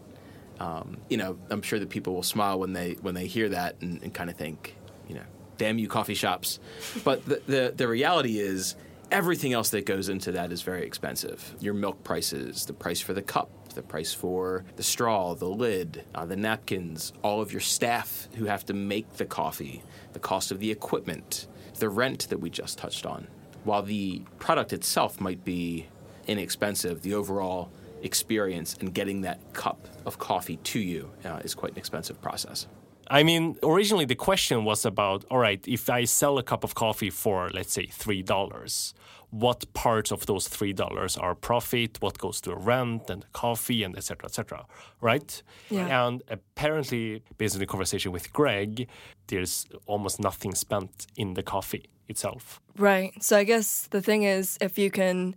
um, 0.61 0.99
you 1.09 1.17
know, 1.17 1.39
I'm 1.51 1.63
sure 1.63 1.79
that 1.79 1.91
people 1.91 2.15
will 2.15 2.23
smile 2.23 2.59
when 2.59 2.73
they 2.73 2.93
when 3.03 3.15
they 3.15 3.27
hear 3.27 3.49
that 3.51 3.77
and, 3.81 4.03
and 4.03 4.13
kind 4.13 4.31
of 4.31 4.37
think, 4.37 4.77
you 5.09 5.15
know, 5.15 5.25
damn 5.59 5.79
you 5.79 5.89
coffee 5.89 6.15
shops. 6.15 6.59
But 7.05 7.25
the, 7.25 7.43
the, 7.47 7.75
the 7.77 7.89
reality 7.89 8.39
is 8.39 8.77
everything 9.11 9.53
else 9.53 9.71
that 9.71 9.87
goes 9.87 10.09
into 10.09 10.33
that 10.33 10.53
is 10.53 10.63
very 10.63 10.85
expensive. 10.85 11.55
Your 11.61 11.75
milk 11.75 12.03
prices, 12.05 12.67
the 12.67 12.73
price 12.73 13.01
for 13.01 13.13
the 13.13 13.23
cup, 13.23 13.51
the 13.75 13.83
price 13.83 14.13
for 14.13 14.65
the 14.77 14.83
straw, 14.83 15.35
the 15.35 15.49
lid, 15.49 16.05
uh, 16.15 16.25
the 16.27 16.37
napkins, 16.37 17.13
all 17.23 17.41
of 17.41 17.53
your 17.53 17.61
staff 17.61 18.29
who 18.37 18.47
have 18.47 18.65
to 18.67 18.75
make 18.75 19.15
the 19.15 19.27
coffee, 19.27 19.83
the 20.13 20.19
cost 20.19 20.51
of 20.51 20.59
the 20.59 20.71
equipment, 20.71 21.47
the 21.79 21.89
rent 21.89 22.29
that 22.31 22.39
we 22.39 22.51
just 22.51 22.79
touched 22.79 23.07
on. 23.07 23.29
While 23.65 23.83
the 23.83 24.23
product 24.39 24.73
itself 24.73 25.21
might 25.21 25.45
be 25.45 25.87
inexpensive, 26.27 27.03
the 27.03 27.15
overall 27.15 27.71
experience 28.03 28.77
and 28.81 28.95
getting 28.95 29.23
that 29.23 29.41
cup 29.53 29.89
of 30.05 30.19
coffee 30.19 30.57
to 30.59 30.79
you 30.79 31.11
uh, 31.25 31.41
is 31.45 31.55
quite 31.55 31.73
an 31.73 31.79
expensive 31.79 32.21
process. 32.21 32.67
I 33.11 33.23
mean, 33.23 33.57
originally 33.63 34.05
the 34.05 34.15
question 34.15 34.65
was 34.65 34.85
about 34.85 35.25
all 35.31 35.39
right, 35.39 35.63
if 35.67 35.89
I 35.91 36.05
sell 36.05 36.39
a 36.39 36.43
cup 36.43 36.65
of 36.65 36.75
coffee 36.75 37.11
for, 37.11 37.51
let's 37.53 37.73
say, 37.73 37.87
$3, 37.87 38.95
what 39.31 39.73
parts 39.75 40.11
of 40.13 40.27
those 40.27 40.49
$3 40.49 41.23
are 41.23 41.35
profit, 41.35 42.01
what 42.01 42.19
goes 42.19 42.41
to 42.43 42.55
rent 42.55 43.11
and 43.11 43.25
coffee 43.33 43.83
and 43.83 43.97
etc. 43.97 44.27
etc. 44.27 44.67
right? 45.01 45.43
Yeah. 45.69 46.07
And 46.07 46.23
apparently, 46.29 47.23
based 47.37 47.55
on 47.55 47.61
the 47.61 47.67
conversation 47.67 48.13
with 48.13 48.33
Greg, 48.33 48.89
there's 49.27 49.67
almost 49.87 50.21
nothing 50.21 50.55
spent 50.55 51.07
in 51.17 51.35
the 51.35 51.43
coffee 51.43 51.89
itself. 52.09 52.61
Right. 52.79 53.13
So 53.23 53.37
I 53.37 53.45
guess 53.45 53.89
the 53.91 54.01
thing 54.01 54.23
is, 54.23 54.59
if 54.61 54.79
you 54.79 54.91
can 54.91 55.35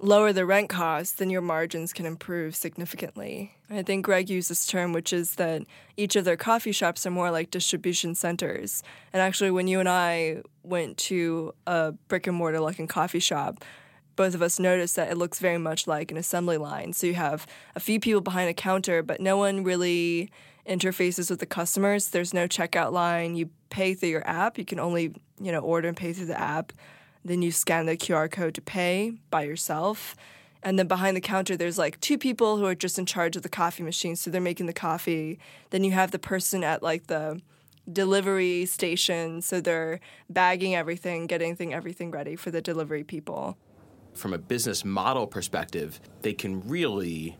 lower 0.00 0.32
the 0.32 0.46
rent 0.46 0.68
costs, 0.68 1.14
then 1.14 1.30
your 1.30 1.40
margins 1.40 1.92
can 1.92 2.06
improve 2.06 2.54
significantly. 2.54 3.54
I 3.68 3.82
think 3.82 4.04
Greg 4.04 4.30
used 4.30 4.50
this 4.50 4.66
term, 4.66 4.92
which 4.92 5.12
is 5.12 5.34
that 5.34 5.62
each 5.96 6.16
of 6.16 6.24
their 6.24 6.36
coffee 6.36 6.72
shops 6.72 7.04
are 7.06 7.10
more 7.10 7.30
like 7.30 7.50
distribution 7.50 8.14
centers. 8.14 8.82
And 9.12 9.20
actually, 9.20 9.50
when 9.50 9.66
you 9.66 9.80
and 9.80 9.88
I 9.88 10.42
went 10.62 10.96
to 10.98 11.52
a 11.66 11.92
brick 12.08 12.26
and 12.26 12.36
mortar 12.36 12.58
Luckin 12.58 12.88
coffee 12.88 13.18
shop, 13.18 13.64
both 14.16 14.34
of 14.34 14.42
us 14.42 14.58
noticed 14.58 14.96
that 14.96 15.10
it 15.10 15.16
looks 15.16 15.38
very 15.38 15.58
much 15.58 15.86
like 15.86 16.10
an 16.10 16.16
assembly 16.16 16.56
line. 16.56 16.92
So 16.92 17.06
you 17.06 17.14
have 17.14 17.46
a 17.76 17.80
few 17.80 18.00
people 18.00 18.20
behind 18.20 18.50
a 18.50 18.54
counter, 18.54 19.02
but 19.02 19.20
no 19.20 19.36
one 19.36 19.62
really 19.62 20.30
interfaces 20.68 21.30
with 21.30 21.40
the 21.40 21.46
customers. 21.46 22.10
There's 22.10 22.34
no 22.34 22.46
checkout 22.46 22.92
line. 22.92 23.36
You 23.36 23.50
pay 23.70 23.94
through 23.94 24.10
your 24.10 24.28
app. 24.28 24.58
You 24.58 24.64
can 24.64 24.80
only, 24.80 25.14
you 25.40 25.52
know, 25.52 25.60
order 25.60 25.88
and 25.88 25.96
pay 25.96 26.12
through 26.12 26.26
the 26.26 26.40
app. 26.40 26.72
Then 27.24 27.42
you 27.42 27.52
scan 27.52 27.86
the 27.86 27.96
QR 27.96 28.30
code 28.30 28.54
to 28.54 28.60
pay 28.60 29.14
by 29.30 29.42
yourself. 29.42 30.16
And 30.62 30.78
then 30.78 30.88
behind 30.88 31.16
the 31.16 31.20
counter, 31.20 31.56
there's 31.56 31.78
like 31.78 32.00
two 32.00 32.18
people 32.18 32.56
who 32.56 32.66
are 32.66 32.74
just 32.74 32.98
in 32.98 33.06
charge 33.06 33.36
of 33.36 33.42
the 33.42 33.48
coffee 33.48 33.82
machine. 33.82 34.16
So 34.16 34.30
they're 34.30 34.40
making 34.40 34.66
the 34.66 34.72
coffee. 34.72 35.38
Then 35.70 35.84
you 35.84 35.92
have 35.92 36.10
the 36.10 36.18
person 36.18 36.64
at 36.64 36.82
like 36.82 37.06
the 37.06 37.40
delivery 37.90 38.66
station. 38.66 39.40
So 39.42 39.60
they're 39.60 40.00
bagging 40.28 40.74
everything, 40.74 41.26
getting 41.26 41.56
thing, 41.56 41.72
everything 41.72 42.10
ready 42.10 42.36
for 42.36 42.50
the 42.50 42.60
delivery 42.60 43.04
people. 43.04 43.56
From 44.14 44.32
a 44.32 44.38
business 44.38 44.84
model 44.84 45.26
perspective, 45.26 46.00
they 46.22 46.32
can 46.32 46.66
really 46.68 47.36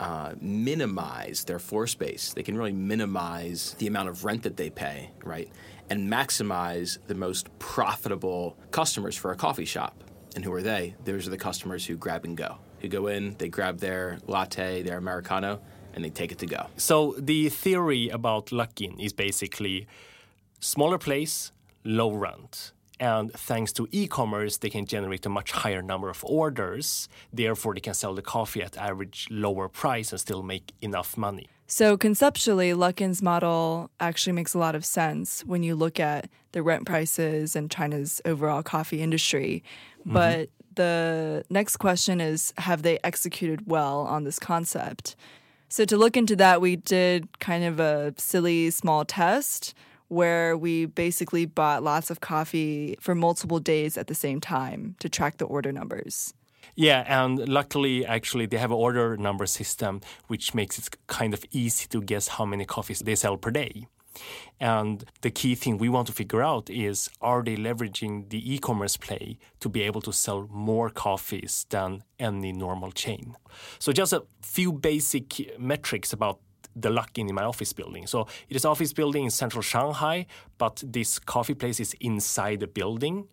uh, 0.00 0.34
minimize 0.40 1.44
their 1.44 1.58
floor 1.58 1.86
space. 1.86 2.32
They 2.32 2.42
can 2.42 2.56
really 2.56 2.72
minimize 2.72 3.74
the 3.78 3.86
amount 3.86 4.08
of 4.08 4.24
rent 4.24 4.42
that 4.42 4.56
they 4.56 4.70
pay, 4.70 5.10
right? 5.22 5.48
And 5.90 6.10
maximize 6.10 6.98
the 7.06 7.14
most 7.14 7.56
profitable 7.58 8.56
customers 8.70 9.16
for 9.16 9.32
a 9.32 9.36
coffee 9.36 9.66
shop. 9.66 10.02
And 10.34 10.44
who 10.44 10.52
are 10.52 10.62
they? 10.62 10.94
Those 11.04 11.26
are 11.26 11.30
the 11.30 11.38
customers 11.38 11.86
who 11.86 11.96
grab 11.96 12.24
and 12.24 12.36
go, 12.36 12.56
who 12.80 12.88
go 12.88 13.06
in, 13.06 13.36
they 13.38 13.48
grab 13.48 13.78
their 13.78 14.18
latte, 14.26 14.82
their 14.82 14.98
Americano, 14.98 15.60
and 15.92 16.04
they 16.04 16.10
take 16.10 16.32
it 16.32 16.38
to 16.38 16.46
go. 16.46 16.66
So 16.76 17.14
the 17.18 17.48
theory 17.50 18.08
about 18.08 18.46
Luckin 18.46 18.98
is 18.98 19.12
basically 19.12 19.86
smaller 20.58 20.98
place, 20.98 21.52
low 21.84 22.12
rent. 22.12 22.72
And 22.98 23.32
thanks 23.32 23.72
to 23.74 23.88
e-commerce, 23.90 24.56
they 24.56 24.70
can 24.70 24.86
generate 24.86 25.26
a 25.26 25.28
much 25.28 25.52
higher 25.52 25.82
number 25.82 26.08
of 26.08 26.24
orders. 26.24 27.08
Therefore, 27.32 27.74
they 27.74 27.80
can 27.80 27.94
sell 27.94 28.14
the 28.14 28.22
coffee 28.22 28.62
at 28.62 28.76
average 28.78 29.26
lower 29.30 29.68
price 29.68 30.12
and 30.12 30.20
still 30.20 30.42
make 30.42 30.72
enough 30.80 31.16
money. 31.16 31.48
So 31.66 31.96
conceptually, 31.96 32.74
Luckin's 32.74 33.22
model 33.22 33.90
actually 33.98 34.32
makes 34.34 34.54
a 34.54 34.58
lot 34.58 34.74
of 34.74 34.84
sense 34.84 35.42
when 35.46 35.62
you 35.62 35.74
look 35.74 35.98
at 35.98 36.28
the 36.52 36.62
rent 36.62 36.86
prices 36.86 37.56
and 37.56 37.70
China's 37.70 38.20
overall 38.24 38.62
coffee 38.62 39.00
industry. 39.00 39.64
Mm-hmm. 40.00 40.12
But 40.12 40.50
the 40.74 41.44
next 41.50 41.78
question 41.78 42.20
is 42.20 42.52
have 42.58 42.82
they 42.82 42.98
executed 43.02 43.66
well 43.66 44.00
on 44.00 44.24
this 44.24 44.38
concept? 44.38 45.16
So 45.68 45.84
to 45.86 45.96
look 45.96 46.16
into 46.16 46.36
that, 46.36 46.60
we 46.60 46.76
did 46.76 47.40
kind 47.40 47.64
of 47.64 47.80
a 47.80 48.14
silly 48.18 48.70
small 48.70 49.04
test 49.04 49.74
where 50.08 50.56
we 50.56 50.86
basically 50.86 51.46
bought 51.46 51.82
lots 51.82 52.10
of 52.10 52.20
coffee 52.20 52.96
for 53.00 53.14
multiple 53.14 53.58
days 53.58 53.96
at 53.96 54.06
the 54.06 54.14
same 54.14 54.40
time 54.40 54.94
to 55.00 55.08
track 55.08 55.38
the 55.38 55.46
order 55.46 55.72
numbers. 55.72 56.34
Yeah, 56.76 57.04
and 57.06 57.48
luckily, 57.48 58.04
actually, 58.04 58.46
they 58.46 58.58
have 58.58 58.70
an 58.70 58.76
order 58.76 59.16
number 59.16 59.46
system 59.46 60.00
which 60.26 60.54
makes 60.54 60.78
it 60.78 60.96
kind 61.06 61.32
of 61.32 61.44
easy 61.52 61.86
to 61.88 62.02
guess 62.02 62.28
how 62.28 62.44
many 62.44 62.64
coffees 62.64 63.00
they 63.00 63.14
sell 63.14 63.36
per 63.36 63.50
day. 63.50 63.86
And 64.60 65.04
the 65.22 65.30
key 65.30 65.54
thing 65.56 65.78
we 65.78 65.88
want 65.88 66.06
to 66.06 66.12
figure 66.12 66.42
out 66.42 66.70
is 66.70 67.10
are 67.20 67.42
they 67.42 67.56
leveraging 67.56 68.30
the 68.30 68.54
e 68.54 68.58
commerce 68.58 68.96
play 68.96 69.38
to 69.60 69.68
be 69.68 69.82
able 69.82 70.00
to 70.02 70.12
sell 70.12 70.48
more 70.50 70.90
coffees 70.90 71.66
than 71.70 72.04
any 72.18 72.52
normal 72.52 72.92
chain? 72.92 73.36
So, 73.78 73.92
just 73.92 74.12
a 74.12 74.24
few 74.42 74.72
basic 74.72 75.58
metrics 75.58 76.12
about 76.12 76.38
the 76.76 76.90
Luckin 76.90 77.28
in 77.28 77.34
my 77.34 77.44
office 77.44 77.72
building. 77.72 78.06
So 78.06 78.26
it 78.48 78.56
is 78.56 78.64
office 78.64 78.92
building 78.92 79.24
in 79.24 79.30
central 79.30 79.62
Shanghai, 79.62 80.26
but 80.58 80.82
this 80.84 81.20
coffee 81.20 81.54
place 81.54 81.78
is 81.78 81.94
inside 82.00 82.60
the 82.60 82.66
building. 82.66 83.28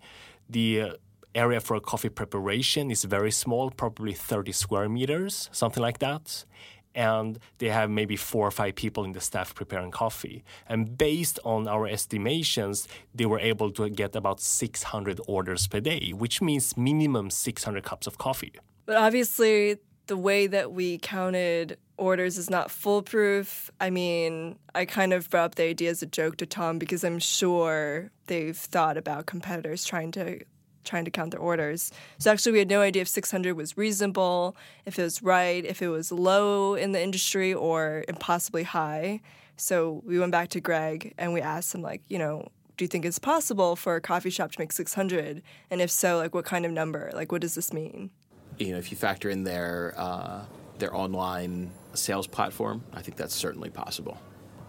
The 0.47 0.97
area 1.35 1.59
for 1.59 1.79
coffee 1.79 2.09
preparation 2.09 2.91
is 2.91 3.03
very 3.03 3.31
small, 3.31 3.71
probably 3.71 4.13
30 4.13 4.51
square 4.51 4.89
meters, 4.89 5.49
something 5.51 5.81
like 5.81 5.99
that. 5.99 6.45
And 6.93 7.39
they 7.59 7.69
have 7.69 7.89
maybe 7.89 8.17
four 8.17 8.47
or 8.47 8.51
five 8.51 8.75
people 8.75 9.05
in 9.05 9.13
the 9.13 9.21
staff 9.21 9.55
preparing 9.55 9.91
coffee. 9.91 10.43
And 10.67 10.97
based 10.97 11.39
on 11.45 11.67
our 11.67 11.87
estimations, 11.87 12.87
they 13.15 13.25
were 13.25 13.39
able 13.39 13.71
to 13.71 13.89
get 13.89 14.13
about 14.15 14.41
600 14.41 15.21
orders 15.25 15.67
per 15.67 15.79
day, 15.79 16.11
which 16.13 16.41
means 16.41 16.75
minimum 16.75 17.29
600 17.29 17.83
cups 17.83 18.07
of 18.07 18.17
coffee. 18.17 18.53
But 18.85 18.97
obviously, 18.97 19.77
the 20.07 20.17
way 20.17 20.47
that 20.47 20.73
we 20.73 20.97
counted 20.97 21.77
orders 21.95 22.37
is 22.37 22.49
not 22.49 22.69
foolproof. 22.69 23.71
I 23.79 23.89
mean, 23.89 24.57
I 24.75 24.83
kind 24.83 25.13
of 25.13 25.29
brought 25.29 25.45
up 25.45 25.55
the 25.55 25.63
idea 25.63 25.91
as 25.91 26.01
a 26.01 26.05
joke 26.07 26.35
to 26.37 26.45
Tom 26.45 26.79
because 26.79 27.05
I'm 27.05 27.19
sure 27.19 28.11
they've 28.27 28.57
thought 28.57 28.97
about 28.97 29.27
competitors 29.27 29.85
trying 29.85 30.11
to 30.13 30.41
trying 30.83 31.05
to 31.05 31.11
count 31.11 31.31
their 31.31 31.39
orders. 31.39 31.91
So 32.17 32.31
actually 32.31 32.53
we 32.53 32.59
had 32.59 32.69
no 32.69 32.81
idea 32.81 33.01
if 33.01 33.07
600 33.07 33.55
was 33.55 33.77
reasonable, 33.77 34.55
if 34.85 34.97
it 34.99 35.03
was 35.03 35.21
right, 35.21 35.63
if 35.65 35.81
it 35.81 35.89
was 35.89 36.11
low 36.11 36.75
in 36.75 36.91
the 36.91 37.01
industry 37.01 37.53
or 37.53 38.03
impossibly 38.07 38.63
high. 38.63 39.21
So 39.57 40.01
we 40.05 40.19
went 40.19 40.31
back 40.31 40.49
to 40.49 40.61
Greg 40.61 41.13
and 41.17 41.33
we 41.33 41.41
asked 41.41 41.75
him 41.75 41.81
like, 41.81 42.01
you 42.07 42.17
know, 42.17 42.47
do 42.77 42.83
you 42.83 42.87
think 42.87 43.05
it's 43.05 43.19
possible 43.19 43.75
for 43.75 43.95
a 43.95 44.01
coffee 44.01 44.31
shop 44.31 44.51
to 44.53 44.59
make 44.59 44.71
600? 44.71 45.43
And 45.69 45.81
if 45.81 45.91
so, 45.91 46.17
like 46.17 46.33
what 46.33 46.45
kind 46.45 46.65
of 46.65 46.71
number? 46.71 47.11
Like 47.13 47.31
what 47.31 47.41
does 47.41 47.53
this 47.55 47.71
mean? 47.71 48.09
You 48.57 48.73
know, 48.73 48.79
if 48.79 48.91
you 48.91 48.97
factor 48.97 49.29
in 49.29 49.43
their 49.43 49.93
uh, 49.97 50.45
their 50.79 50.95
online 50.95 51.71
sales 51.93 52.27
platform, 52.27 52.83
I 52.93 53.01
think 53.01 53.17
that's 53.17 53.35
certainly 53.35 53.69
possible. 53.69 54.17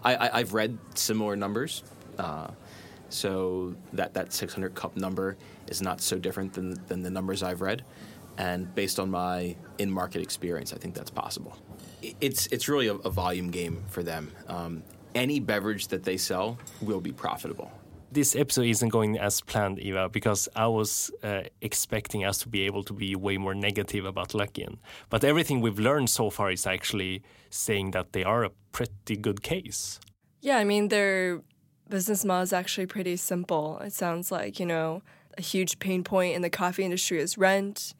I, 0.03 0.29
I, 0.29 0.39
have 0.39 0.53
read 0.53 0.77
similar 0.95 1.35
numbers. 1.35 1.83
Uh, 2.19 2.47
so 3.13 3.75
that, 3.93 4.13
that 4.13 4.33
600 4.33 4.75
cup 4.75 4.95
number 4.97 5.37
is 5.67 5.81
not 5.81 6.01
so 6.01 6.17
different 6.17 6.53
than, 6.53 6.75
than 6.87 7.01
the 7.01 7.09
numbers 7.09 7.43
I've 7.43 7.61
read. 7.61 7.83
And 8.37 8.73
based 8.73 8.99
on 8.99 9.11
my 9.11 9.55
in 9.77 9.91
market 9.91 10.21
experience, 10.21 10.73
I 10.73 10.77
think 10.77 10.95
that's 10.95 11.11
possible. 11.11 11.57
It's, 12.19 12.47
it's 12.47 12.67
really 12.67 12.87
a, 12.87 12.95
a 12.95 13.09
volume 13.09 13.51
game 13.51 13.83
for 13.89 14.03
them. 14.03 14.31
Um, 14.47 14.83
any 15.13 15.39
beverage 15.39 15.89
that 15.89 16.03
they 16.03 16.17
sell 16.17 16.57
will 16.81 17.01
be 17.01 17.11
profitable 17.11 17.71
this 18.13 18.35
episode 18.35 18.65
isn't 18.67 18.89
going 18.89 19.17
as 19.17 19.41
planned, 19.41 19.79
Eva, 19.79 20.07
because 20.07 20.47
I 20.55 20.67
was 20.67 21.11
uh, 21.23 21.43
expecting 21.61 22.23
us 22.23 22.37
to 22.39 22.47
be 22.47 22.61
able 22.61 22.83
to 22.83 22.93
be 22.93 23.15
way 23.15 23.37
more 23.37 23.55
negative 23.55 24.05
about 24.05 24.29
Luckin. 24.29 24.77
But 25.09 25.23
everything 25.23 25.61
we've 25.61 25.79
learned 25.79 26.09
so 26.09 26.29
far 26.29 26.51
is 26.51 26.67
actually 26.67 27.23
saying 27.49 27.91
that 27.91 28.13
they 28.13 28.23
are 28.23 28.43
a 28.43 28.51
pretty 28.71 29.17
good 29.17 29.41
case. 29.41 29.99
Yeah, 30.41 30.57
I 30.57 30.63
mean, 30.63 30.89
their 30.89 31.41
business 31.89 32.25
model 32.25 32.43
is 32.43 32.53
actually 32.53 32.85
pretty 32.85 33.15
simple. 33.17 33.79
It 33.79 33.93
sounds 33.93 34.31
like, 34.31 34.59
you 34.59 34.65
know, 34.65 35.01
a 35.37 35.41
huge 35.41 35.79
pain 35.79 36.03
point 36.03 36.35
in 36.35 36.41
the 36.41 36.49
coffee 36.49 36.83
industry 36.83 37.19
is 37.19 37.37
rent. 37.37 37.93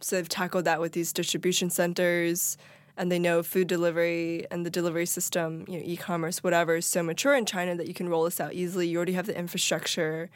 So 0.00 0.16
they've 0.16 0.28
tackled 0.28 0.64
that 0.64 0.80
with 0.80 0.92
these 0.92 1.12
distribution 1.12 1.70
centers 1.70 2.56
and 2.96 3.10
they 3.10 3.18
know 3.18 3.42
food 3.42 3.68
delivery 3.68 4.46
and 4.50 4.64
the 4.66 4.70
delivery 4.70 5.06
system, 5.06 5.64
you 5.68 5.78
know, 5.78 5.84
e-commerce, 5.84 6.42
whatever, 6.42 6.76
is 6.76 6.86
so 6.86 7.02
mature 7.02 7.34
in 7.34 7.46
China 7.46 7.76
that 7.76 7.86
you 7.86 7.94
can 7.94 8.08
roll 8.08 8.24
this 8.24 8.40
out 8.40 8.52
easily. 8.52 8.88
You 8.88 8.96
already 8.96 9.12
have 9.12 9.26
the 9.26 9.38
infrastructure. 9.38 10.30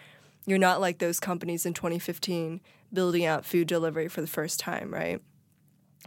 You're 0.47 0.59
not 0.59 0.81
like 0.81 0.99
those 0.99 1.21
companies 1.21 1.67
in 1.67 1.75
2015 1.75 2.61
building 2.93 3.25
out 3.25 3.45
food 3.45 3.67
delivery 3.67 4.09
for 4.09 4.21
the 4.21 4.27
first 4.27 4.61
time, 4.61 4.93
right? 4.93 5.21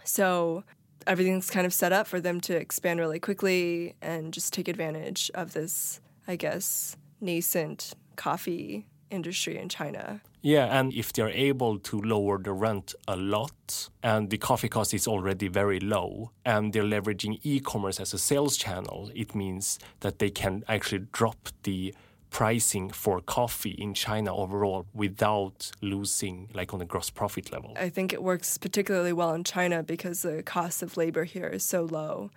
So 0.04 0.64
everything's 1.06 1.50
kind 1.50 1.66
of 1.66 1.74
set 1.74 1.92
up 1.92 2.08
for 2.08 2.20
them 2.20 2.40
to 2.42 2.56
expand 2.56 3.00
really 3.00 3.20
quickly 3.20 3.96
and 4.02 4.34
just 4.34 4.54
take 4.54 4.68
advantage 4.68 5.30
of 5.34 5.54
this, 5.54 6.00
I 6.28 6.36
guess, 6.36 6.96
nascent 7.22 7.94
coffee 8.16 8.88
industry 9.10 9.58
in 9.58 9.70
China. 9.70 10.22
Yeah, 10.42 10.66
and 10.80 10.94
if 10.94 11.14
they're 11.14 11.30
able 11.30 11.80
to 11.80 12.00
lower 12.00 12.38
the 12.38 12.54
rent 12.54 12.94
a 13.08 13.16
lot 13.16 13.90
and 14.04 14.30
the 14.30 14.38
coffee 14.38 14.70
cost 14.70 14.94
is 14.94 15.08
already 15.08 15.48
very 15.48 15.80
low 15.80 16.32
and 16.46 16.74
they're 16.74 16.84
leveraging 16.84 17.40
e 17.44 17.60
commerce 17.60 18.00
as 18.00 18.14
a 18.14 18.18
sales 18.18 18.58
channel, 18.58 19.12
it 19.16 19.36
means 19.36 19.80
that 20.02 20.20
they 20.20 20.30
can 20.30 20.64
actually 20.68 21.06
drop 21.12 21.50
the 21.64 21.94
pricing 22.30 22.90
for 22.90 23.22
coffee 23.22 23.72
in 23.72 23.94
China 23.94 24.36
overall 24.36 24.86
without 24.94 25.72
losing 25.82 26.50
like 26.54 26.74
on 26.74 26.82
a 26.82 26.86
gross 26.86 27.10
profit 27.10 27.52
level. 27.52 27.74
I 27.80 27.90
think 27.90 28.14
it 28.14 28.22
works 28.22 28.58
particularly 28.58 29.14
well 29.14 29.34
in 29.34 29.44
China 29.44 29.82
because 29.82 30.22
the 30.22 30.44
cost 30.44 30.84
of 30.84 30.98
labor 30.98 31.24
here 31.24 31.48
is 31.48 31.64
so 31.64 31.84
low 31.84 32.30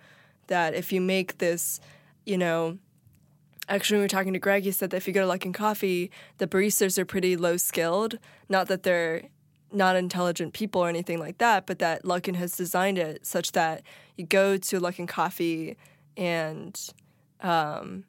that 0.47 0.73
if 0.73 0.91
you 0.91 1.01
make 1.01 1.37
this, 1.37 1.79
you 2.25 2.37
know, 2.37 2.77
actually, 3.67 3.95
when 3.95 4.01
we 4.01 4.05
were 4.05 4.09
talking 4.09 4.33
to 4.33 4.39
Greg, 4.39 4.63
he 4.63 4.71
said 4.71 4.89
that 4.91 4.97
if 4.97 5.07
you 5.07 5.13
go 5.13 5.25
to 5.25 5.31
Luckin 5.31 5.53
Coffee, 5.53 6.11
the 6.37 6.47
baristas 6.47 6.97
are 6.97 7.05
pretty 7.05 7.35
low 7.35 7.57
skilled. 7.57 8.17
Not 8.49 8.67
that 8.67 8.83
they're 8.83 9.23
not 9.71 9.95
intelligent 9.95 10.53
people 10.53 10.81
or 10.81 10.89
anything 10.89 11.19
like 11.19 11.37
that, 11.37 11.65
but 11.65 11.79
that 11.79 12.03
Luckin 12.03 12.35
has 12.35 12.57
designed 12.57 12.97
it 12.97 13.25
such 13.25 13.53
that 13.53 13.83
you 14.17 14.25
go 14.25 14.57
to 14.57 14.79
Luckin 14.79 15.07
Coffee 15.07 15.77
and 16.17 16.93
um, 17.41 18.03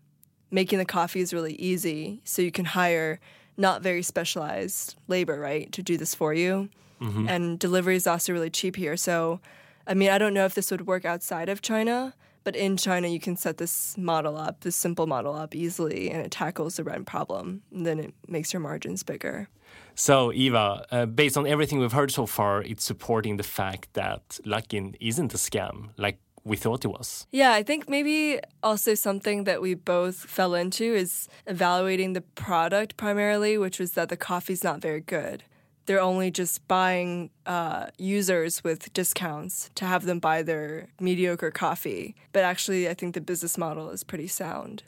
making 0.51 0.79
the 0.79 0.85
coffee 0.85 1.21
is 1.21 1.33
really 1.33 1.55
easy. 1.55 2.21
So 2.25 2.43
you 2.43 2.51
can 2.51 2.65
hire 2.65 3.21
not 3.57 3.83
very 3.83 4.03
specialized 4.03 4.97
labor, 5.09 5.39
right, 5.39 5.71
to 5.73 5.83
do 5.83 5.97
this 5.97 6.15
for 6.15 6.35
you. 6.35 6.69
Mm-hmm. 7.01 7.29
And 7.29 7.59
delivery 7.59 7.97
is 7.97 8.07
also 8.07 8.33
really 8.33 8.51
cheap 8.51 8.77
here. 8.77 8.97
So, 8.97 9.41
I 9.87 9.95
mean, 9.95 10.11
I 10.11 10.19
don't 10.19 10.35
know 10.35 10.45
if 10.45 10.55
this 10.55 10.71
would 10.71 10.87
work 10.87 11.05
outside 11.05 11.49
of 11.49 11.63
China, 11.63 12.15
But 12.45 12.57
in 12.57 12.77
China, 12.77 13.09
you 13.09 13.21
can 13.21 13.37
set 13.37 13.59
this 13.59 13.97
model 13.97 14.37
up, 14.37 14.61
this 14.61 14.77
simple 14.77 15.07
model 15.07 15.35
up 15.35 15.55
easily, 15.55 16.11
and 16.11 16.25
it 16.25 16.31
tackles 16.31 16.77
the 16.77 16.85
rent 16.85 17.07
problem. 17.07 17.63
And 17.73 17.87
then 17.87 17.99
it 17.99 18.15
makes 18.29 18.53
your 18.53 18.61
margins 18.61 19.03
bigger. 19.03 19.49
So, 19.95 20.33
Eva, 20.33 20.87
uh, 20.91 21.07
based 21.07 21.37
on 21.37 21.47
everything 21.47 21.79
we've 21.79 21.93
heard 21.93 22.11
so 22.11 22.27
far, 22.27 22.63
it's 22.63 22.85
supporting 22.85 23.37
the 23.37 23.43
fact 23.43 23.93
that 23.95 24.39
Luckin 24.45 24.97
isn't 25.01 25.35
a 25.35 25.37
scam 25.37 25.91
like 25.97 26.19
we 26.45 26.57
thought 26.57 26.85
it 26.85 26.89
was. 26.89 27.27
Yeah, 27.31 27.53
I 27.53 27.63
think 27.63 27.89
maybe 27.89 28.41
also 28.63 28.95
something 28.95 29.45
that 29.45 29.63
we 29.63 29.75
both 29.75 30.17
fell 30.17 30.55
into 30.55 30.85
is 30.85 31.29
evaluating 31.47 32.15
the 32.15 32.21
product 32.21 32.97
primarily, 32.97 33.57
which 33.59 33.79
was 33.79 33.93
that 33.93 34.09
the 34.09 34.17
coffee's 34.17 34.65
not 34.65 34.81
very 34.81 35.01
good. 35.01 35.45
They're 35.87 36.01
only 36.01 36.31
just 36.31 36.67
buying 36.69 37.31
uh, 37.45 37.87
users 37.99 38.63
with 38.63 38.93
discounts 38.93 39.71
to 39.75 39.85
have 39.85 40.05
them 40.05 40.21
buy 40.21 40.43
their 40.43 40.89
mediocre 41.01 41.51
coffee. 41.51 42.15
But 42.33 42.45
actually, 42.45 42.89
I 42.89 42.95
think 42.95 43.15
the 43.15 43.21
business 43.21 43.59
model 43.59 43.91
is 43.91 44.05
pretty 44.05 44.29
sound, 44.29 44.85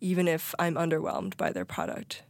even 0.00 0.26
if 0.26 0.54
I'm 0.58 0.74
underwhelmed 0.74 1.36
by 1.36 1.52
their 1.52 1.66
product. 1.66 2.22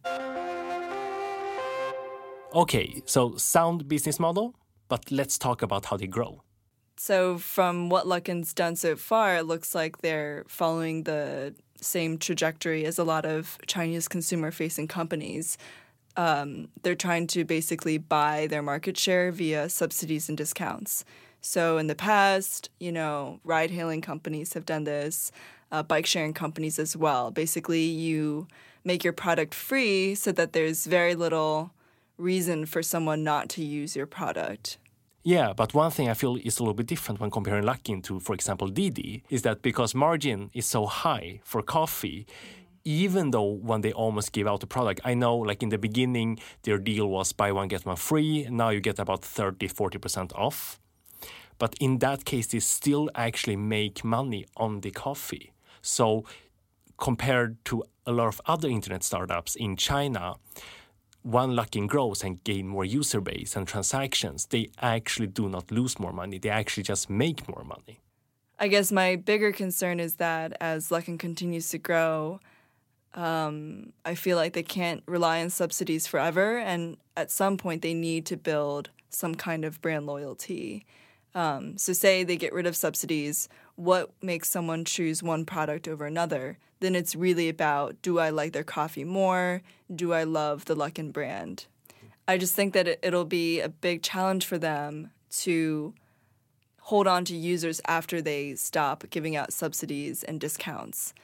Okay, 2.55 3.03
so 3.05 3.37
sound 3.37 3.89
business 3.89 4.19
model, 4.19 4.55
but 4.89 5.11
let's 5.13 5.39
talk 5.39 5.63
about 5.63 5.85
how 5.85 5.97
they 5.97 6.07
grow. 6.07 6.43
So, 6.97 7.39
from 7.39 7.91
what 7.91 8.09
Luckin's 8.09 8.53
done 8.53 8.75
so 8.75 8.97
far, 8.97 9.37
it 9.37 9.45
looks 9.45 9.73
like 9.75 9.99
they're 9.99 10.45
following 10.49 11.05
the 11.05 11.55
same 11.81 12.19
trajectory 12.19 12.85
as 12.85 12.99
a 12.99 13.05
lot 13.05 13.25
of 13.25 13.59
Chinese 13.69 14.09
consumer 14.09 14.51
facing 14.51 14.89
companies. 14.89 15.57
Um, 16.19 16.69
they're 16.83 16.97
trying 16.97 17.29
to 17.29 17.45
basically 17.45 17.97
buy 17.97 18.49
their 18.49 18.61
market 18.61 18.99
share 18.99 19.31
via 19.31 19.69
subsidies 19.69 20.29
and 20.29 20.37
discounts. 20.37 21.05
So, 21.41 21.79
in 21.79 21.87
the 21.87 21.95
past, 21.95 22.71
you 22.81 22.91
know, 22.91 23.39
ride 23.45 23.71
hailing 23.71 24.01
companies 24.01 24.55
have 24.55 24.67
done 24.67 24.83
this, 24.83 25.31
uh, 25.71 25.85
bike 25.85 26.07
sharing 26.07 26.35
companies 26.35 26.81
as 26.81 26.97
well. 26.97 27.31
Basically, 27.31 27.85
you 27.85 28.49
make 28.83 29.05
your 29.05 29.13
product 29.13 29.55
free 29.55 30.17
so 30.17 30.33
that 30.33 30.53
there's 30.55 30.87
very 30.87 31.15
little 31.15 31.71
reason 32.17 32.67
for 32.67 32.83
someone 32.83 33.23
not 33.23 33.49
to 33.51 33.65
use 33.65 33.95
your 33.95 34.07
product. 34.07 34.77
Yeah, 35.23 35.53
but 35.53 35.75
one 35.75 35.91
thing 35.91 36.09
I 36.09 36.15
feel 36.15 36.37
is 36.37 36.59
a 36.59 36.63
little 36.63 36.75
bit 36.75 36.87
different 36.87 37.21
when 37.21 37.31
comparing 37.31 37.65
Luckin 37.65 38.03
to, 38.05 38.19
for 38.19 38.35
example, 38.35 38.67
Didi, 38.69 39.23
is 39.31 39.43
that 39.43 39.63
because 39.63 39.95
margin 39.95 40.51
is 40.55 40.67
so 40.67 40.87
high 40.87 41.41
for 41.45 41.61
coffee, 41.63 42.27
even 42.85 43.31
though 43.31 43.51
when 43.51 43.81
they 43.83 43.93
almost 43.93 44.33
give 44.33 44.47
out 44.47 44.61
the 44.61 44.67
product, 44.67 45.01
I 45.05 45.15
know 45.15 45.37
like 45.37 45.63
in 45.63 45.69
the 45.69 45.79
beginning, 45.79 46.39
their 46.63 46.79
deal 46.79 47.09
was 47.09 47.33
buy 47.33 47.53
one, 47.53 47.69
get 47.69 47.87
one 47.87 47.97
free. 47.97 48.47
Now 48.51 48.71
you 48.71 48.81
get 48.81 48.99
about 48.99 49.25
30, 49.25 49.69
40% 49.69 50.33
off. 50.35 50.81
But 51.59 51.75
in 51.81 51.99
that 51.99 52.25
case, 52.25 52.47
they 52.47 52.61
still 52.61 53.11
actually 53.15 53.57
make 53.57 54.05
money 54.05 54.47
on 54.57 54.81
the 54.81 54.91
coffee. 54.91 55.53
So 55.83 56.25
compared 56.99 57.65
to 57.67 57.85
a 58.07 58.13
lot 58.13 58.29
of 58.29 58.41
other 58.47 58.69
internet 58.69 59.03
startups 59.03 59.57
in 59.57 59.77
China, 59.77 60.37
one 61.23 61.51
Luckin 61.51 61.89
grows 61.89 62.23
and 62.23 62.43
gain 62.45 62.69
more 62.69 62.85
user 62.85 63.21
base 63.21 63.57
and 63.57 63.67
transactions, 63.67 64.47
they 64.47 64.71
actually 64.81 65.27
do 65.27 65.49
not 65.49 65.71
lose 65.71 65.99
more 65.99 66.13
money. 66.13 66.39
They 66.39 66.49
actually 66.49 66.85
just 66.85 67.11
make 67.11 67.49
more 67.49 67.65
money. 67.65 68.01
I 68.59 68.69
guess 68.69 68.91
my 68.91 69.17
bigger 69.17 69.53
concern 69.53 70.01
is 70.01 70.15
that 70.15 70.57
as 70.61 70.89
Luckin 70.89 71.19
continues 71.19 71.69
to 71.71 71.79
grow, 71.79 72.41
um, 73.15 73.93
I 74.05 74.15
feel 74.15 74.37
like 74.37 74.53
they 74.53 74.63
can't 74.63 75.03
rely 75.07 75.41
on 75.41 75.51
subsidies 75.51 76.07
forever, 76.07 76.59
and 76.59 76.97
at 77.17 77.31
some 77.31 77.57
point 77.57 77.83
they 77.83 77.95
need 77.95 78.27
to 78.27 78.37
build 78.37 78.91
some 79.11 79.35
kind 79.35 79.65
of 79.65 79.81
brand 79.81 80.07
loyalty. 80.07 80.85
Um, 81.35 81.77
so, 81.79 81.93
say 81.93 82.25
they 82.25 82.37
get 82.37 82.53
rid 82.53 82.67
of 82.67 82.77
subsidies, 82.77 83.49
what 83.77 84.11
makes 84.23 84.49
someone 84.49 84.85
choose 84.85 85.23
one 85.23 85.45
product 85.45 85.87
over 85.87 86.07
another? 86.07 86.59
Then 86.81 86.95
it's 86.95 87.15
really 87.15 87.49
about 87.49 88.01
do 88.03 88.19
I 88.19 88.31
like 88.31 88.53
their 88.53 88.65
coffee 88.65 89.05
more? 89.05 89.63
Do 89.95 90.13
I 90.13 90.25
love 90.25 90.65
the 90.65 90.77
Luckin 90.77 91.13
brand? 91.13 91.67
I 92.27 92.39
just 92.39 92.55
think 92.55 92.75
that 92.75 92.87
it, 92.87 93.01
it'll 93.03 93.25
be 93.25 93.61
a 93.61 93.69
big 93.69 94.03
challenge 94.03 94.45
for 94.45 94.59
them 94.59 95.11
to 95.31 95.95
hold 96.83 97.07
on 97.07 97.25
to 97.27 97.37
users 97.37 97.81
after 97.87 98.21
they 98.21 98.55
stop 98.55 99.05
giving 99.11 99.37
out 99.37 99.53
subsidies 99.53 100.25
and 100.25 100.41
discounts. 100.41 101.15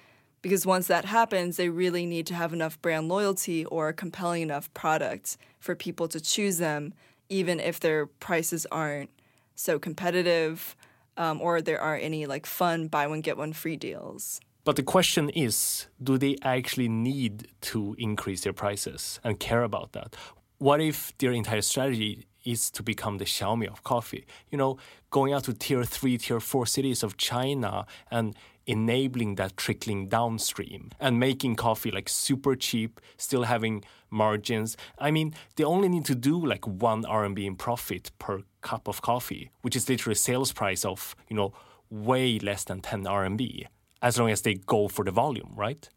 Because 0.44 0.66
once 0.66 0.88
that 0.88 1.06
happens, 1.06 1.56
they 1.56 1.70
really 1.70 2.04
need 2.04 2.26
to 2.26 2.34
have 2.34 2.52
enough 2.52 2.80
brand 2.82 3.08
loyalty 3.08 3.64
or 3.64 3.88
a 3.88 3.94
compelling 3.94 4.42
enough 4.42 4.72
product 4.74 5.38
for 5.58 5.74
people 5.74 6.06
to 6.08 6.20
choose 6.20 6.58
them, 6.58 6.92
even 7.30 7.58
if 7.58 7.80
their 7.80 8.04
prices 8.04 8.66
aren't 8.70 9.08
so 9.54 9.78
competitive 9.78 10.76
um, 11.16 11.40
or 11.40 11.62
there 11.62 11.80
aren't 11.80 12.04
any 12.04 12.26
like 12.26 12.44
fun 12.44 12.88
buy 12.88 13.06
one 13.06 13.22
get 13.22 13.38
one 13.38 13.54
free 13.54 13.76
deals. 13.76 14.42
But 14.64 14.76
the 14.76 14.82
question 14.82 15.30
is 15.30 15.86
do 16.02 16.18
they 16.18 16.36
actually 16.42 16.90
need 16.90 17.48
to 17.72 17.96
increase 17.98 18.42
their 18.42 18.52
prices 18.52 19.20
and 19.24 19.40
care 19.40 19.62
about 19.62 19.92
that? 19.92 20.14
What 20.58 20.82
if 20.82 21.16
their 21.16 21.32
entire 21.32 21.62
strategy 21.62 22.26
is 22.44 22.70
to 22.72 22.82
become 22.82 23.16
the 23.16 23.24
Xiaomi 23.24 23.66
of 23.66 23.82
coffee? 23.82 24.26
You 24.50 24.58
know, 24.58 24.76
going 25.08 25.32
out 25.32 25.44
to 25.44 25.54
tier 25.54 25.84
three, 25.84 26.18
tier 26.18 26.38
four 26.38 26.66
cities 26.66 27.02
of 27.02 27.16
China 27.16 27.86
and 28.10 28.36
enabling 28.66 29.34
that 29.36 29.56
trickling 29.56 30.08
downstream 30.08 30.90
and 31.00 31.18
making 31.18 31.56
coffee 31.56 31.90
like 31.90 32.08
super 32.08 32.56
cheap, 32.56 33.00
still 33.16 33.44
having 33.44 33.84
margins. 34.10 34.76
I 34.98 35.10
mean, 35.10 35.34
they 35.56 35.64
only 35.64 35.88
need 35.88 36.04
to 36.06 36.14
do 36.14 36.44
like 36.44 36.66
one 36.66 37.04
RMB 37.04 37.44
in 37.44 37.56
profit 37.56 38.10
per 38.18 38.42
cup 38.60 38.88
of 38.88 39.02
coffee, 39.02 39.50
which 39.62 39.76
is 39.76 39.88
literally 39.88 40.14
sales 40.14 40.52
price 40.52 40.84
of, 40.84 41.14
you 41.28 41.36
know, 41.36 41.52
way 41.90 42.38
less 42.38 42.64
than 42.64 42.80
10 42.80 43.04
RMB, 43.04 43.66
as 44.02 44.18
long 44.18 44.30
as 44.30 44.42
they 44.42 44.54
go 44.54 44.88
for 44.88 45.04
the 45.04 45.10
volume, 45.10 45.52
right? 45.54 45.88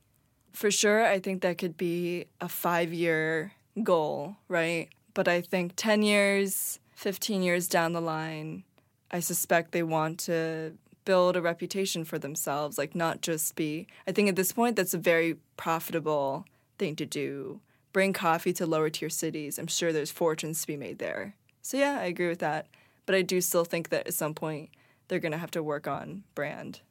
For 0.52 0.72
sure, 0.72 1.06
I 1.06 1.20
think 1.20 1.42
that 1.44 1.58
could 1.58 1.78
be 1.78 2.26
a 2.42 2.50
five 2.50 2.94
year 2.94 3.54
goal, 3.84 4.38
right? 4.48 4.90
But 5.14 5.28
I 5.28 5.42
think 5.42 5.74
10 5.76 6.02
years, 6.02 6.80
15 6.96 7.42
years 7.44 7.68
down 7.68 7.94
the 7.94 8.02
line, 8.02 8.64
I 9.12 9.20
suspect 9.20 9.72
they 9.72 9.84
want 9.84 10.20
to 10.22 10.74
build 11.08 11.38
a 11.38 11.42
reputation 11.42 12.04
for 12.04 12.20
themselves, 12.20 12.78
like 12.78 12.94
not 12.94 13.22
just 13.22 13.56
be. 13.56 13.88
I 14.06 14.12
think 14.12 14.28
at 14.28 14.36
this 14.36 14.52
point, 14.52 14.76
that's 14.76 14.94
a 14.94 14.98
very 14.98 15.38
profitable 15.56 16.46
thing 16.78 16.98
to 16.98 17.06
do. 17.06 17.62
Bring 17.94 18.12
coffee 18.12 18.52
to 18.54 18.66
lower 18.66 18.90
tier 18.90 19.10
cities. 19.10 19.58
I'm 19.58 19.68
sure 19.68 19.94
there's 19.94 20.12
fortunes 20.12 20.60
to 20.62 20.68
be 20.68 20.76
made 20.76 21.00
there. 21.00 21.34
So, 21.62 21.78
yeah, 21.78 21.98
I 22.02 22.06
agree 22.08 22.28
with 22.28 22.40
that. 22.40 22.68
But 23.06 23.16
I 23.16 23.22
do 23.22 23.40
still 23.40 23.64
think 23.64 23.88
that 23.88 24.06
at 24.06 24.16
some 24.16 24.34
point, 24.34 24.70
they're 25.08 25.20
going 25.20 25.32
to 25.32 25.38
have 25.38 25.52
to 25.52 25.64
work 25.64 25.88
on 25.88 26.24
brand. 26.36 26.82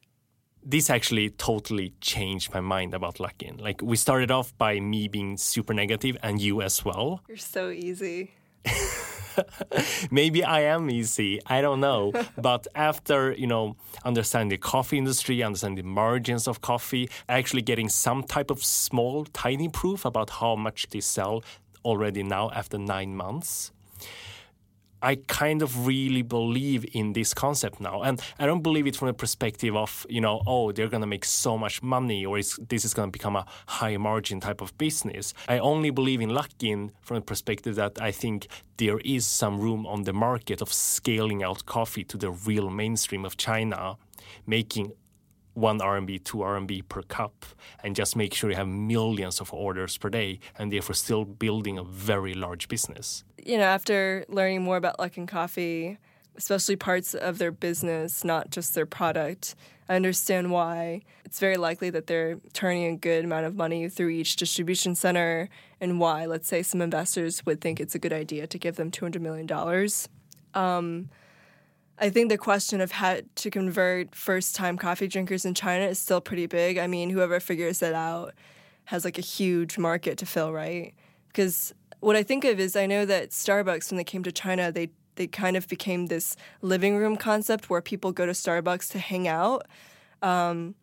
This 0.63 0.89
actually 0.89 1.29
totally 1.29 1.93
changed 2.01 2.51
my 2.51 2.59
mind 2.59 2.95
about 2.95 3.19
Luckin. 3.19 3.61
Like, 3.61 3.83
we 3.83 3.95
started 3.97 4.31
off 4.31 4.57
by 4.57 4.79
me 4.79 5.07
being 5.07 5.37
super 5.37 5.75
negative 5.75 6.17
and 6.23 6.41
you 6.41 6.63
as 6.63 6.83
well. 6.83 7.21
You're 7.27 7.37
so 7.37 7.69
easy. 7.69 8.33
maybe 10.11 10.43
I 10.43 10.61
am 10.61 10.89
easy. 10.89 11.39
I 11.45 11.61
don't 11.61 11.79
know. 11.79 12.13
but 12.37 12.67
after, 12.75 13.33
you 13.33 13.47
know, 13.47 13.75
understanding 14.03 14.49
the 14.49 14.57
coffee 14.57 14.97
industry, 14.97 15.43
understanding 15.43 15.83
the 15.83 15.89
margins 15.89 16.47
of 16.47 16.61
coffee, 16.61 17.09
actually 17.29 17.61
getting 17.61 17.89
some 17.89 18.23
type 18.23 18.51
of 18.51 18.63
small, 18.63 19.25
tiny 19.25 19.69
proof 19.69 20.05
about 20.05 20.29
how 20.29 20.55
much 20.55 20.89
they 20.89 21.01
sell 21.01 21.43
already 21.83 22.23
now 22.23 22.49
after 22.51 22.77
nine 22.77 23.15
months. 23.15 23.71
I 25.01 25.15
kind 25.27 25.61
of 25.61 25.85
really 25.85 26.21
believe 26.21 26.85
in 26.93 27.13
this 27.13 27.33
concept 27.33 27.79
now. 27.79 28.01
And 28.01 28.21
I 28.39 28.45
don't 28.45 28.61
believe 28.61 28.87
it 28.87 28.95
from 28.95 29.07
the 29.07 29.13
perspective 29.13 29.75
of, 29.75 30.05
you 30.09 30.21
know, 30.21 30.41
oh, 30.47 30.71
they're 30.71 30.87
going 30.87 31.01
to 31.01 31.07
make 31.07 31.25
so 31.25 31.57
much 31.57 31.83
money 31.83 32.25
or 32.25 32.37
this 32.37 32.85
is 32.85 32.93
going 32.93 33.09
to 33.09 33.11
become 33.11 33.35
a 33.35 33.45
high 33.67 33.97
margin 33.97 34.39
type 34.39 34.61
of 34.61 34.77
business. 34.77 35.33
I 35.47 35.59
only 35.59 35.89
believe 35.89 36.21
in 36.21 36.29
Luckin 36.29 36.91
from 37.01 37.15
the 37.15 37.21
perspective 37.21 37.75
that 37.75 38.01
I 38.01 38.11
think 38.11 38.47
there 38.77 38.99
is 38.99 39.25
some 39.25 39.59
room 39.59 39.85
on 39.85 40.03
the 40.03 40.13
market 40.13 40.61
of 40.61 40.71
scaling 40.71 41.43
out 41.43 41.65
coffee 41.65 42.03
to 42.05 42.17
the 42.17 42.31
real 42.31 42.69
mainstream 42.69 43.25
of 43.25 43.37
China, 43.37 43.97
making 44.45 44.91
one 45.57 45.79
RMB, 45.79 46.23
two 46.23 46.37
RMB 46.37 46.87
per 46.87 47.01
cup, 47.01 47.45
and 47.83 47.95
just 47.95 48.15
make 48.15 48.33
sure 48.33 48.49
you 48.49 48.55
have 48.55 48.67
millions 48.67 49.41
of 49.41 49.51
orders 49.51 49.97
per 49.97 50.09
day, 50.09 50.39
and 50.57 50.71
therefore 50.71 50.95
still 50.95 51.25
building 51.25 51.77
a 51.77 51.83
very 51.83 52.33
large 52.33 52.67
business. 52.67 53.23
You 53.43 53.57
know, 53.57 53.63
after 53.63 54.23
learning 54.29 54.61
more 54.61 54.77
about 54.77 54.97
Luckin 54.99 55.27
Coffee, 55.27 55.97
especially 56.35 56.75
parts 56.75 57.15
of 57.15 57.39
their 57.39 57.51
business, 57.51 58.23
not 58.23 58.51
just 58.51 58.75
their 58.75 58.85
product, 58.85 59.55
I 59.89 59.95
understand 59.95 60.51
why 60.51 61.01
it's 61.25 61.39
very 61.39 61.57
likely 61.57 61.89
that 61.89 62.07
they're 62.07 62.39
turning 62.53 62.93
a 62.93 62.95
good 62.95 63.25
amount 63.25 63.45
of 63.45 63.55
money 63.55 63.89
through 63.89 64.09
each 64.09 64.35
distribution 64.35 64.93
center, 64.93 65.49
and 65.81 65.99
why, 65.99 66.25
let's 66.25 66.47
say, 66.47 66.61
some 66.61 66.81
investors 66.81 67.45
would 67.45 67.61
think 67.61 67.79
it's 67.79 67.95
a 67.95 67.99
good 67.99 68.13
idea 68.13 68.45
to 68.47 68.57
give 68.59 68.75
them 68.75 68.91
$200 68.91 69.21
million. 69.21 69.47
Um, 70.53 71.09
I 71.99 72.09
think 72.09 72.29
the 72.29 72.37
question 72.37 72.79
of 72.79 72.91
how 72.91 73.19
to 73.35 73.49
convert 73.49 74.13
first 74.13 74.55
time 74.55 74.77
coffee 74.77 75.07
drinkers 75.07 75.45
in 75.45 75.53
China 75.53 75.85
is 75.85 75.97
still 75.97 76.21
pretty 76.21 76.45
big. 76.45 76.77
I 76.77 76.87
mean, 76.87 77.09
whoever 77.09 77.39
figures 77.39 77.79
that 77.79 77.93
out 77.93 78.33
has 78.85 79.03
like 79.03 79.17
a 79.17 79.21
huge 79.21 79.77
market 79.77 80.17
to 80.19 80.25
fill, 80.25 80.53
right? 80.53 80.93
Because 81.27 81.73
what 81.99 82.15
I 82.15 82.23
think 82.23 82.45
of 82.45 82.59
is 82.59 82.75
I 82.75 82.85
know 82.85 83.05
that 83.05 83.31
Starbucks, 83.31 83.89
when 83.91 83.97
they 83.97 84.03
came 84.03 84.23
to 84.23 84.31
China, 84.31 84.71
they 84.71 84.89
they 85.15 85.27
kind 85.27 85.57
of 85.57 85.67
became 85.67 86.05
this 86.05 86.35
living 86.61 86.95
room 86.95 87.17
concept 87.17 87.69
where 87.69 87.81
people 87.81 88.11
go 88.11 88.27
to 88.27 88.33
Starbucks 88.33 88.91
to 88.91 88.99
hang 88.99 89.27
out. 89.27 89.67
Um, 90.21 90.75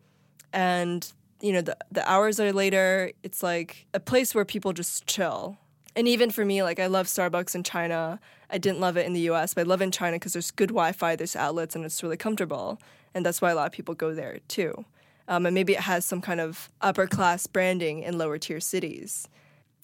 and 0.51 1.11
you 1.41 1.53
know 1.53 1.61
the 1.61 1.77
the 1.91 2.09
hours 2.09 2.39
are 2.39 2.51
later. 2.51 3.11
It's 3.23 3.41
like 3.41 3.87
a 3.93 3.99
place 3.99 4.35
where 4.35 4.45
people 4.45 4.73
just 4.73 5.05
chill. 5.07 5.57
And 5.95 6.07
even 6.07 6.29
for 6.29 6.43
me, 6.43 6.61
like 6.63 6.79
I 6.79 6.87
love 6.87 7.07
Starbucks 7.07 7.55
in 7.55 7.63
China. 7.63 8.19
I 8.49 8.57
didn't 8.57 8.79
love 8.79 8.97
it 8.97 9.05
in 9.05 9.13
the 9.13 9.21
U.S., 9.21 9.53
but 9.53 9.61
I 9.61 9.63
love 9.63 9.81
it 9.81 9.85
in 9.85 9.91
China 9.91 10.17
because 10.17 10.33
there's 10.33 10.51
good 10.51 10.69
Wi-Fi, 10.69 11.15
there's 11.15 11.35
outlets, 11.35 11.75
and 11.75 11.83
it's 11.85 12.03
really 12.03 12.17
comfortable. 12.17 12.79
And 13.13 13.25
that's 13.25 13.41
why 13.41 13.51
a 13.51 13.55
lot 13.55 13.65
of 13.65 13.71
people 13.71 13.95
go 13.95 14.13
there 14.13 14.39
too. 14.47 14.85
Um, 15.27 15.45
and 15.45 15.55
maybe 15.55 15.73
it 15.73 15.79
has 15.79 16.05
some 16.05 16.21
kind 16.21 16.39
of 16.39 16.69
upper 16.81 17.07
class 17.07 17.47
branding 17.47 18.03
in 18.03 18.17
lower 18.17 18.37
tier 18.37 18.59
cities. 18.59 19.27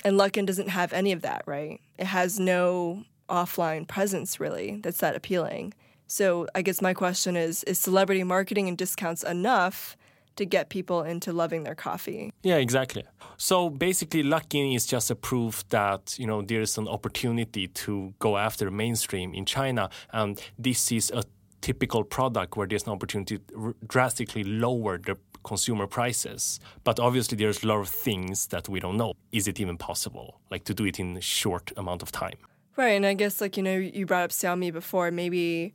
And 0.04 0.18
Luckin 0.18 0.46
doesn't 0.46 0.70
have 0.70 0.94
any 0.94 1.12
of 1.12 1.22
that, 1.22 1.44
right? 1.46 1.80
It 1.98 2.08
has 2.08 2.40
no 2.40 3.06
offline 3.30 3.88
presence 3.88 4.40
really 4.40 4.80
that's 4.84 4.98
that 4.98 5.16
appealing. 5.16 5.74
So 6.06 6.48
I 6.54 6.62
guess 6.62 6.82
my 6.82 6.94
question 6.94 7.38
is 7.38 7.64
is 7.64 7.80
celebrity 7.80 8.24
marketing 8.24 8.68
and 8.68 8.78
discounts 8.78 9.24
enough 9.24 9.96
to 10.36 10.46
get 10.46 10.70
people 10.70 11.04
into 11.04 11.34
loving 11.34 11.64
their 11.64 11.76
coffee? 11.76 12.32
Yeah, 12.44 12.58
exactly. 12.58 13.04
So 13.38 13.70
basically 13.70 14.24
Luckin 14.24 14.76
is 14.76 14.86
just 14.86 15.12
a 15.12 15.16
proof 15.16 15.68
that, 15.70 16.18
you 16.18 16.28
know, 16.28 16.42
there 16.42 16.62
is 16.62 16.78
an 16.78 16.88
opportunity 16.88 17.68
to 17.68 18.14
go 18.20 18.38
after 18.38 18.72
mainstream 18.72 19.34
in 19.34 19.46
China 19.46 19.90
and 20.14 20.42
this 20.58 20.92
is 20.92 21.12
a 21.12 21.24
typical 21.62 22.04
product 22.04 22.58
where 22.58 22.68
there's 22.68 22.84
an 22.84 22.92
opportunity 22.92 23.38
to 23.38 23.76
drastically 23.88 24.44
lower 24.44 24.98
the 24.98 25.18
consumer 25.44 25.88
prices. 25.88 26.60
But 26.84 27.00
obviously, 27.00 27.38
there's 27.38 27.64
a 27.64 27.68
lot 27.68 27.80
of 27.80 27.90
things 27.90 28.48
that 28.48 28.70
we 28.70 28.80
don't 28.80 28.98
know. 28.98 29.14
Is 29.32 29.48
it 29.48 29.60
even 29.60 29.78
possible, 29.78 30.40
like 30.50 30.64
to 30.66 30.74
do 30.74 30.86
it 30.86 31.00
in 31.00 31.18
a 31.18 31.22
short 31.22 31.72
amount 31.78 32.02
of 32.02 32.12
time? 32.12 32.38
Right, 32.78 32.92
and 32.92 33.06
I 33.06 33.14
guess 33.14 33.42
like 33.42 33.58
you 33.58 33.64
know, 33.64 33.76
you 33.76 34.06
brought 34.06 34.24
up 34.24 34.32
Xiaomi 34.32 34.72
before. 34.72 35.12
Maybe 35.12 35.74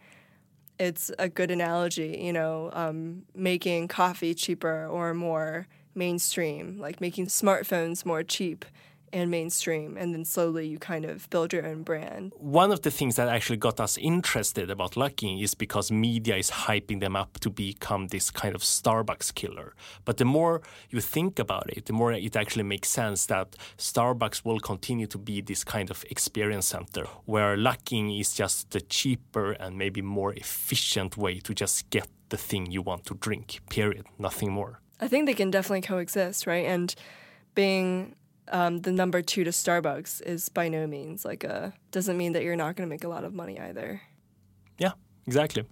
it's 0.79 1.11
a 1.19 1.29
good 1.29 1.51
analogy. 1.51 2.21
You 2.23 2.33
know, 2.33 2.71
um, 2.73 3.23
making 3.35 3.89
coffee 3.89 4.35
cheaper 4.35 4.87
or 4.87 5.15
more 5.15 5.67
mainstream, 5.95 6.79
like 6.79 7.01
making 7.01 7.27
smartphones 7.27 8.05
more 8.05 8.23
cheap 8.23 8.65
and 9.17 9.31
mainstream 9.31 9.97
and 9.97 10.15
then 10.15 10.25
slowly 10.25 10.67
you 10.67 10.79
kind 10.79 11.05
of 11.05 11.29
build 11.31 11.53
your 11.53 11.67
own 11.67 11.83
brand. 11.83 12.33
One 12.37 12.71
of 12.71 12.83
the 12.83 12.91
things 12.91 13.17
that 13.17 13.29
actually 13.29 13.57
got 13.57 13.81
us 13.81 13.97
interested 13.99 14.71
about 14.71 14.93
Luckin 14.93 15.43
is 15.43 15.55
because 15.55 15.91
media 15.91 16.37
is 16.37 16.51
hyping 16.51 17.01
them 17.01 17.17
up 17.17 17.41
to 17.41 17.51
become 17.51 18.09
this 18.09 18.31
kind 18.31 18.55
of 18.55 18.63
starbucks 18.63 19.35
killer. 19.35 19.75
But 20.05 20.19
the 20.19 20.25
more 20.25 20.63
you 20.91 21.01
think 21.01 21.39
about 21.39 21.71
it 21.71 21.87
the 21.87 21.93
more 21.93 22.13
it 22.13 22.37
actually 22.37 22.65
makes 22.65 22.89
sense 22.89 23.27
that 23.27 23.57
starbucks 23.79 24.45
will 24.45 24.61
continue 24.61 25.07
to 25.07 25.19
be 25.19 25.41
this 25.41 25.65
kind 25.65 25.91
of 25.91 26.05
experience 26.11 26.67
center 26.67 27.07
where 27.25 27.57
Luckin 27.57 28.21
is 28.21 28.35
just 28.35 28.71
the 28.71 28.81
cheaper 28.81 29.53
and 29.53 29.79
maybe 29.79 30.03
more 30.03 30.33
efficient 30.35 31.17
way 31.17 31.41
to 31.41 31.55
just 31.55 31.89
get 31.91 32.09
the 32.29 32.37
thing 32.37 32.71
you 32.71 32.83
want 32.83 33.05
to 33.07 33.15
drink 33.15 33.61
period 33.71 34.05
nothing 34.19 34.51
more. 34.53 34.81
I 35.01 35.09
think 35.09 35.27
they 35.27 35.35
can 35.35 35.51
definitely 35.51 35.83
coexist 35.83 36.47
right? 36.47 36.67
And 36.67 36.95
being 37.55 38.15
um, 38.49 38.81
the 38.81 38.93
number 38.93 39.23
two 39.23 39.45
to 39.45 39.51
Starbucks 39.51 40.23
is 40.23 40.49
by 40.49 40.69
no 40.69 40.87
means 40.87 41.25
like 41.25 41.45
a 41.45 41.73
doesn't 41.91 42.17
mean 42.17 42.33
that 42.33 42.43
you're 42.43 42.57
not 42.57 42.77
going 42.77 42.89
to 42.89 42.93
make 42.93 43.05
a 43.05 43.09
lot 43.09 43.25
of 43.25 43.33
money 43.35 43.59
either. 43.59 44.03
Yeah, 44.79 44.93
exactly. 45.27 45.65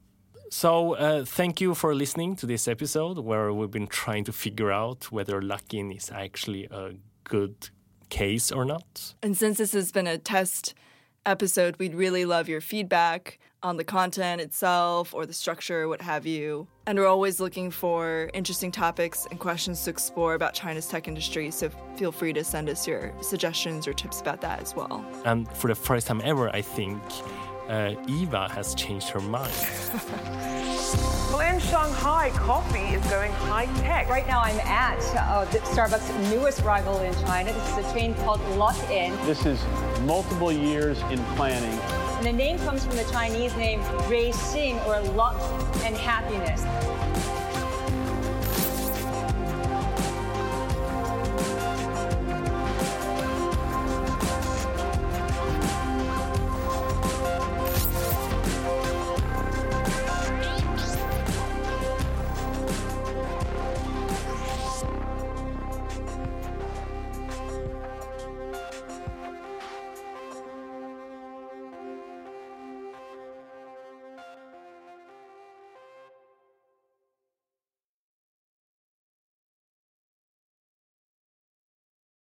So 0.50 0.94
uh, 0.94 1.24
thank 1.24 1.60
you 1.60 1.74
for 1.74 1.94
listening 1.94 2.36
to 2.36 2.46
this 2.46 2.68
episode 2.68 3.18
where 3.18 3.52
we've 3.52 3.70
been 3.70 3.86
trying 3.86 4.24
to 4.24 4.32
figure 4.32 4.70
out 4.70 5.10
whether 5.10 5.40
Luckin 5.40 5.96
is 5.96 6.10
actually 6.10 6.64
a 6.70 6.92
good 7.24 7.70
case 8.08 8.52
or 8.52 8.64
not. 8.64 9.14
And 9.22 9.36
since 9.36 9.58
this 9.58 9.72
has 9.72 9.90
been 9.90 10.06
a 10.06 10.18
test 10.18 10.74
episode, 11.26 11.76
we'd 11.78 11.94
really 11.94 12.24
love 12.24 12.48
your 12.48 12.60
feedback 12.60 13.38
on 13.64 13.78
the 13.78 13.84
content 13.84 14.40
itself 14.40 15.14
or 15.14 15.26
the 15.26 15.32
structure, 15.32 15.88
what 15.88 16.02
have 16.02 16.26
you. 16.26 16.68
And 16.86 16.98
we're 16.98 17.06
always 17.06 17.40
looking 17.40 17.70
for 17.70 18.30
interesting 18.34 18.70
topics 18.70 19.26
and 19.30 19.40
questions 19.40 19.82
to 19.84 19.90
explore 19.90 20.34
about 20.34 20.52
China's 20.52 20.86
tech 20.86 21.08
industry, 21.08 21.50
so 21.50 21.70
feel 21.96 22.12
free 22.12 22.34
to 22.34 22.44
send 22.44 22.68
us 22.68 22.86
your 22.86 23.12
suggestions 23.22 23.88
or 23.88 23.94
tips 23.94 24.20
about 24.20 24.42
that 24.42 24.60
as 24.60 24.76
well. 24.76 25.04
And 25.24 25.50
for 25.56 25.68
the 25.68 25.74
first 25.74 26.06
time 26.06 26.20
ever, 26.24 26.50
I 26.50 26.60
think 26.60 27.00
uh, 27.68 27.94
Eva 28.08 28.48
has 28.50 28.74
changed 28.74 29.08
her 29.08 29.20
mind. 29.20 29.52
well, 31.32 31.40
in 31.40 31.60
Shanghai, 31.60 32.30
coffee 32.34 32.94
is 32.94 33.04
going 33.06 33.32
high 33.32 33.66
tech. 33.80 34.08
Right 34.08 34.26
now, 34.26 34.40
I'm 34.40 34.58
at 34.60 34.98
uh, 35.16 35.46
Starbucks' 35.46 36.30
newest 36.30 36.60
rival 36.62 37.00
in 37.00 37.14
China. 37.26 37.52
This 37.52 37.78
is 37.78 37.86
a 37.86 37.92
chain 37.94 38.14
called 38.16 38.40
Luckin. 38.58 39.14
This 39.26 39.46
is 39.46 39.64
multiple 40.02 40.52
years 40.52 41.00
in 41.10 41.18
planning. 41.36 41.78
And 42.18 42.26
the 42.26 42.32
name 42.32 42.58
comes 42.58 42.84
from 42.84 42.96
the 42.96 43.04
Chinese 43.04 43.54
name 43.56 43.80
Rui 44.08 44.30
Xing, 44.30 44.84
or 44.86 45.00
luck 45.12 45.36
and 45.84 45.96
happiness. 45.96 46.62